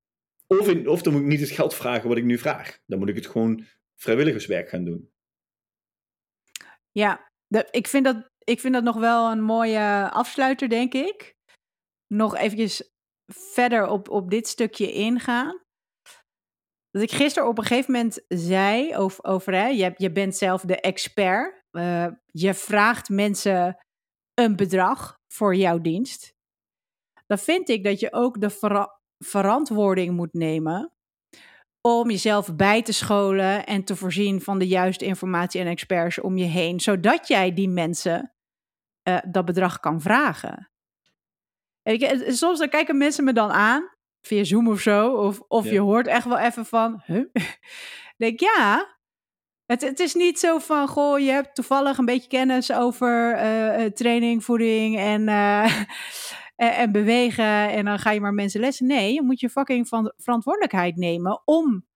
[0.46, 2.78] Of, in- of dan moet ik niet het geld vragen wat ik nu vraag.
[2.86, 3.64] Dan moet ik het gewoon
[3.96, 5.12] vrijwilligerswerk gaan doen.
[6.90, 11.36] Ja, de- ik, vind dat, ik vind dat nog wel een mooie afsluiter, denk ik.
[12.06, 12.93] Nog eventjes
[13.32, 15.62] verder op, op dit stukje ingaan.
[16.90, 19.66] Dat ik gisteren op een gegeven moment zei over, over hè,
[19.96, 21.62] je, bent zelf de expert.
[21.70, 23.84] Eh, je vraagt mensen
[24.34, 26.34] een bedrag voor jouw dienst.
[27.26, 30.92] Dan vind ik dat je ook de vera- verantwoording moet nemen
[31.80, 36.36] om jezelf bij te scholen en te voorzien van de juiste informatie en experts om
[36.36, 38.34] je heen, zodat jij die mensen
[39.02, 40.70] eh, dat bedrag kan vragen.
[42.26, 45.72] Soms dan kijken mensen me dan aan, via Zoom of zo, of, of Ja.
[45.72, 47.24] je hoort echt wel even van, huh?
[48.16, 48.96] denk ja,
[49.66, 53.84] het, het is niet zo van, goh, je hebt toevallig een beetje kennis over eh,
[53.84, 55.64] eh, training, voeding en, eh,
[56.56, 58.86] en, en bewegen en dan ga je maar mensen lessen.
[58.86, 61.86] Nee, je moet je fucking van verantwoordelijkheid nemen om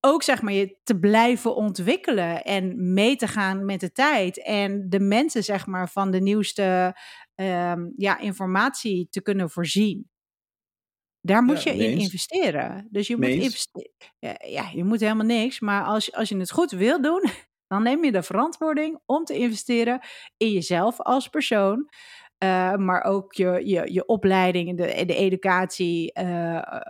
[0.00, 4.86] ook zeg maar je te blijven ontwikkelen en mee te gaan met de tijd en
[4.88, 6.96] de mensen zeg maar van de nieuwste
[7.44, 10.08] ehm, ja, informatie te kunnen voorzien.
[11.20, 12.88] Daar moet Ja, je in investeren.
[12.90, 13.92] Dus je moet investeren.
[14.18, 15.60] Ja, ja, je moet helemaal niks.
[15.60, 17.22] Maar als, als je het goed wil doen,
[17.72, 20.00] dan neem je de verantwoording om te investeren
[20.36, 21.88] in jezelf als persoon.
[22.38, 26.80] eh, maar ook je, je, je opleiding, de, de educatie eh,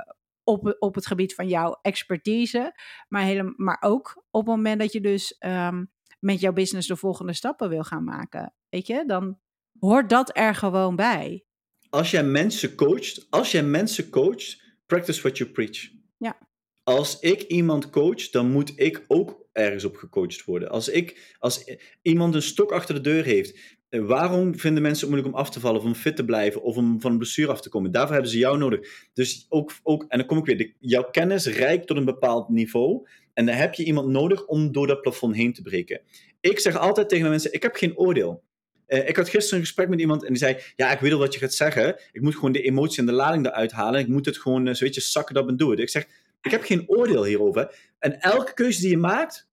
[0.44, 2.74] op, op het gebied van jouw expertise.
[3.08, 5.84] Maar, hele, maar ook op het moment dat je dus ehm,
[6.20, 8.54] met jouw business de volgende stappen wil gaan maken.
[8.68, 9.38] Weet je, dan
[9.80, 11.44] hoort dat er gewoon bij.
[11.90, 15.88] Als jij mensen coacht, als jij mensen coacht, practice what you preach.
[16.16, 16.38] Ja.
[16.82, 20.70] Als ik iemand coach, dan moet ik ook ergens op gecoacht worden.
[20.70, 23.58] Als, ik, als iemand een stok achter de deur heeft,
[23.88, 26.62] eh, waarom vinden mensen het moeilijk om af te vallen, of om fit te blijven,
[26.62, 27.90] of om van een blessure af te komen?
[27.90, 29.08] Daarvoor hebben ze jou nodig.
[29.12, 32.48] Dus ook, ook en dan kom ik weer, de- jouw kennis reikt tot een bepaald
[32.48, 33.08] niveau.
[33.34, 36.00] En dan heb je iemand nodig om door dat plafond heen te breken.
[36.40, 38.42] Ik zeg altijd tegen mijn mensen, ik heb geen oordeel.
[38.90, 41.18] Eh, ik had gisteren een gesprek met iemand en die zei: Ja, ik weet al
[41.18, 42.00] wat je gaat zeggen.
[42.12, 44.00] Ik moet gewoon de emotie en de lading eruit halen.
[44.00, 45.78] Ik moet het gewoon, eh, zo zakken dat en doen.
[45.78, 46.06] Ik zeg:
[46.42, 47.74] Ik heb geen oordeel hierover.
[47.98, 49.48] En elke keuze die je maakt,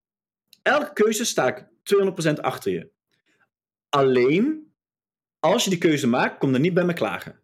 [0.62, 2.90] elke keuze sta ik 200% achter je.
[3.90, 4.74] Alleen,
[5.40, 7.40] als je die keuze maakt, kom dan niet bij me klagen.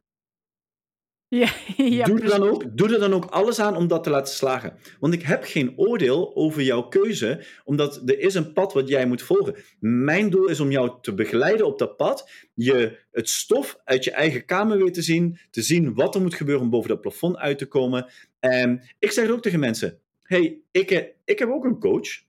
[1.42, 4.10] Ja, ja doe, er dan ook, doe er dan ook alles aan om dat te
[4.10, 4.78] laten slagen.
[5.00, 9.06] Want ik heb geen oordeel over jouw keuze, omdat er is een pad wat jij
[9.06, 9.56] moet volgen.
[9.80, 14.12] Mijn doel is om jou te begeleiden op dat pad, je het stof uit je
[14.12, 17.38] eigen kamer weer te zien, te zien wat er moet gebeuren om boven dat plafond
[17.38, 18.12] uit te komen.
[18.40, 22.22] En ik zeg het ook tegen mensen, hey, ik, eh, ik heb ook een coach.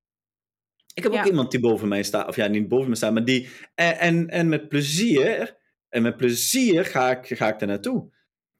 [0.94, 1.20] Ik heb Ja.
[1.20, 3.48] ook iemand die boven mij staat, of ja, niet boven me staat, maar die...
[3.74, 5.56] En, en, en met plezier,
[5.88, 8.12] en met plezier ga ik, ga ik daar naartoe.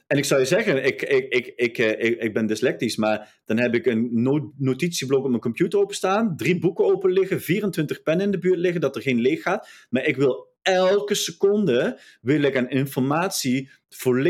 [0.06, 3.40] En ik zou je zeggen, ik, ik, ik, ik, eh, ik, ik ben dyslectisch, maar
[3.44, 8.02] dan heb ik een no- notitieblok op mijn computer openstaan, drie boeken open liggen, 24
[8.02, 9.68] pennen in de buurt liggen, dat er geen leeg gaat.
[9.90, 13.70] Maar ik wil elke seconde, wil ik aan informatie,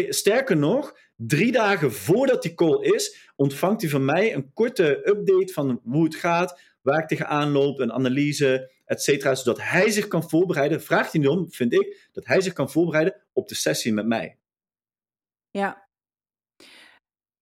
[0.09, 5.53] sterker nog, drie dagen voordat die call is, ontvangt hij van mij een korte update
[5.53, 10.09] van hoe het gaat, waar ik tegenaan loop, een analyse, et cetera, zodat hij zich
[10.09, 10.83] kan voorbereiden.
[10.83, 14.39] Vraagt hij om, vind ik, dat hij zich kan voorbereiden op de sessie met mij.
[15.59, 15.87] Ja.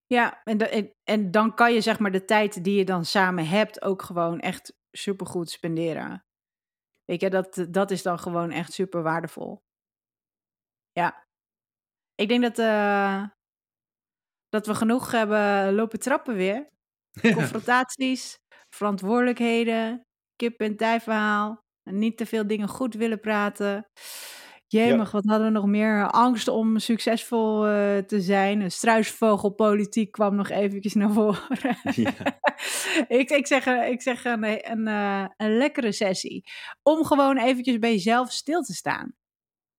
[0.06, 3.04] Ja, en, da- en, en dan kan je zeg maar de tijd die je dan
[3.04, 6.24] samen hebt ook gewoon echt supergoed spenderen.
[7.04, 9.58] Weet je, dat, dat is dan gewoon echt super waardevol.
[10.92, 11.24] Ja.
[12.14, 13.24] Ik denk dat, eh,
[14.48, 16.66] dat we genoeg hebben lopen trappen weer.
[17.34, 18.36] Confrontaties,
[18.76, 20.02] verantwoordelijkheden,
[20.36, 21.58] kip en tij verhaal.
[21.90, 23.84] Niet te veel dingen goed willen praten.
[24.72, 26.10] Jemig, wat hadden we nog meer?
[26.10, 28.70] Angst om succesvol uh, te zijn.
[28.70, 31.40] Struisvogelpolitiek kwam nog eventjes naar voren.
[31.94, 32.12] Ja.
[33.20, 36.44] ik, ik zeg, ik zeg een, een, een, een lekkere sessie.
[36.82, 39.14] Om gewoon eventjes bij jezelf stil te staan.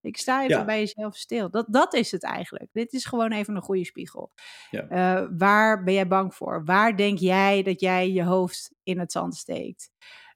[0.02, 1.50] Ik sta even bij jezelf stil.
[1.50, 2.70] Dat, dat is het eigenlijk.
[2.72, 4.32] Dit is gewoon even een goede spiegel.
[4.70, 4.84] Ja.
[5.22, 6.66] Uh, waar ben jij bang voor?
[6.66, 9.92] Waar denk jij dat jij je hoofd in het zand steekt?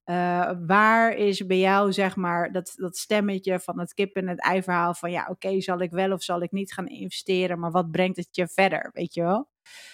[0.10, 4.42] Uh, waar is bij jou, zeg maar, dat, dat stemmetje van het kip en het
[4.42, 7.72] ei verhaal van ja, oké, zal ik wel of zal ik niet gaan investeren, maar
[7.72, 9.50] wat brengt het je verder, weet je wel?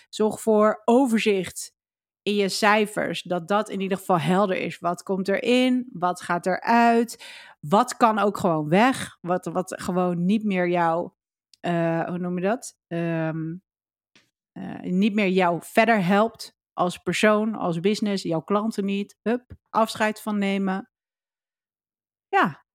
[0.09, 1.73] Zorg voor overzicht
[2.21, 4.79] in je cijfers, dat dat in ieder geval helder is.
[4.79, 5.89] Wat komt erin?
[5.93, 7.25] Wat gaat eruit?
[7.59, 9.17] Wat kan ook gewoon weg?
[9.21, 11.09] Wat, wat gewoon niet meer jou,
[11.61, 12.77] uh, hoe noem je dat?
[12.87, 13.61] Um,
[14.53, 19.17] uh, niet meer jou verder helpt als persoon, als business, jouw klanten niet.
[19.21, 20.91] Hup, afscheid van nemen.
[22.27, 22.65] Ja,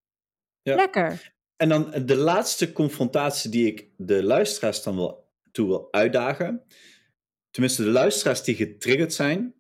[0.63, 0.75] ja.
[0.75, 1.37] lekker.
[1.57, 6.63] En dan de laatste confrontatie die ik de luisteraars dan wel toe wil uitdagen.
[7.51, 9.55] Tenminste, de luisteraars die getriggerd zijn.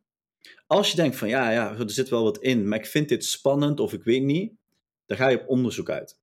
[0.66, 3.24] Als je denkt van ja, ja, er zit wel wat in, maar ik vind dit
[3.24, 4.52] spannend of ik weet niet,
[5.06, 6.18] dan ga je op onderzoek uit.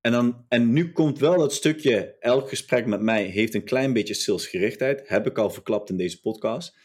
[0.00, 3.92] En, dan, en nu komt wel dat stukje, elk gesprek met mij heeft een klein
[3.92, 6.76] beetje salesgerichtheid, heb ik al verklapt in deze podcast.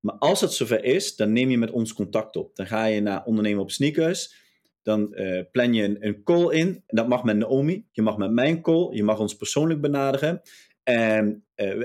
[0.00, 2.56] Maar als het zover is, dan neem je met ons contact op.
[2.56, 4.34] Dan ga je naar ondernemen op sneakers.
[4.82, 6.82] Dan uh, plan je een, een, call in.
[6.86, 7.86] Dat mag met Naomi.
[7.90, 8.94] Je mag met mijn call.
[8.94, 10.42] Je mag ons persoonlijk benaderen.
[10.82, 11.84] En uh, uh,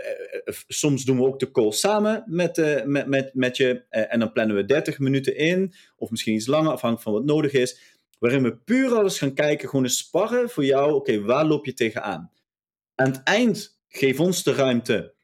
[0.68, 3.86] soms doen we ook de call samen met, met, met, met je.
[3.90, 5.74] en dan plannen we 30 minuten in.
[5.96, 7.98] Of misschien iets langer, afhankelijk van wat nodig is.
[8.20, 9.70] Waarin we puur alles gaan kijken.
[9.70, 10.94] Gewoon een sparren voor jou.
[10.94, 12.32] Oké, waar loop je tegenaan?
[12.96, 15.15] Aan het eind geef ons de ruimte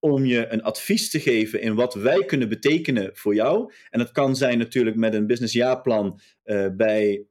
[0.00, 3.72] om je een advies te geven in wat wij kunnen betekenen voor jou.
[3.90, 7.26] En dat kan zijn natuurlijk met een businessjaarplan uh, bij,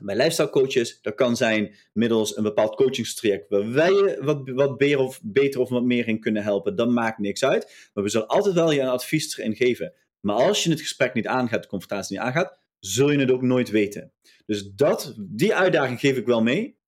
[0.00, 1.00] bij lifestyle coaches.
[1.00, 5.60] Dat kan zijn middels een bepaald coachingstraject waar wij je wat, wat beter, of, beter
[5.60, 6.76] of wat meer in kunnen helpen.
[6.76, 7.90] Dat maakt niks uit.
[7.94, 9.94] Maar we zullen altijd wel je een advies erin geven.
[10.20, 13.42] Maar als je het gesprek niet aangaat, de confrontatie niet aangaat, zul je het ook
[13.42, 14.12] nooit weten.
[14.46, 16.78] Dus dat, die uitdaging geef ik wel mee.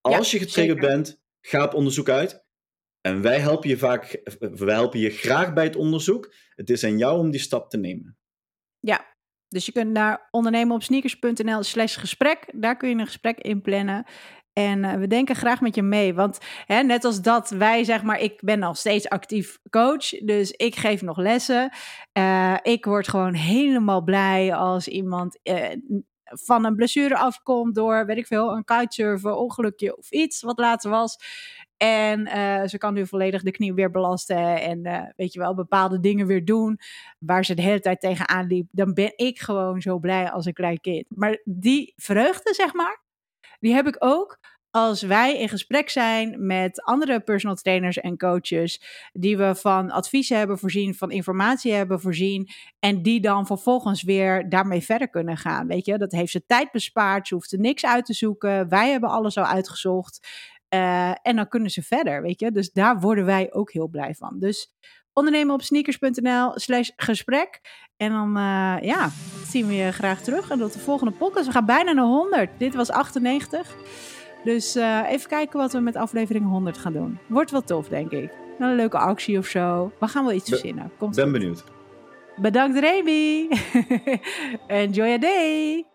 [0.00, 2.41] Als je getriggerd bent, ga op onderzoek uit.
[3.02, 6.34] En wij helpen je vaak, wij helpen je graag bij het onderzoek.
[6.54, 8.16] Het is aan jou om die stap te nemen.
[8.80, 9.06] Ja,
[9.48, 12.44] dus je kunt naar ondernemenopsneakers.nl slash gesprek.
[12.54, 14.06] Daar kun je een gesprek inplannen.
[14.52, 16.14] En uh, we denken graag met je mee.
[16.14, 20.08] Want hè, net als dat wij, zeg maar, ik ben nog steeds actief coach.
[20.08, 21.72] Dus ik geef nog lessen.
[22.18, 25.68] Uh, ik word gewoon helemaal blij als iemand uh,
[26.24, 30.90] van een blessure afkomt door, weet ik veel, een kitesurfen, ongelukje of iets wat later
[30.90, 31.18] was.
[31.82, 35.54] En uh, ze kan nu volledig de knie weer belasten en uh, weet je wel,
[35.54, 36.78] bepaalde dingen weer doen
[37.18, 38.68] waar ze de hele tijd tegenaan liep.
[38.70, 41.06] Dan ben ik gewoon zo blij als een klein kind.
[41.08, 43.02] Maar die vreugde, zeg maar,
[43.60, 44.38] die heb ik ook
[44.70, 50.36] als wij in gesprek zijn met andere personal trainers en coaches, die we van adviezen
[50.38, 55.66] hebben voorzien, van informatie hebben voorzien, en die dan vervolgens weer daarmee verder kunnen gaan.
[55.66, 58.68] Weet je, dat heeft ze tijd bespaard, ze hoeft er niks uit te zoeken.
[58.68, 60.28] Wij hebben alles al uitgezocht.
[60.74, 62.50] Uh, en dan kunnen ze verder, weet je.
[62.50, 64.38] Dus daar worden wij ook heel blij van.
[64.38, 64.72] Dus
[65.12, 67.60] ondernemen op sneakers.nl slash gesprek.
[67.96, 69.10] En dan uh, ja,
[69.46, 70.50] zien we je graag terug.
[70.50, 71.46] En tot de volgende podcast.
[71.46, 72.50] We gaan bijna naar 100.
[72.58, 73.76] Dit was 98.
[74.44, 77.18] Dus uh, even kijken wat we met aflevering 100 gaan doen.
[77.26, 78.30] Wordt wel tof, denk ik.
[78.58, 79.92] Een leuke actie of zo.
[80.00, 80.92] We gaan wel iets verzinnen.
[80.98, 81.64] Komt ben benieuwd.
[82.36, 83.48] Bedankt Remy.
[84.66, 85.91] Enjoy your day.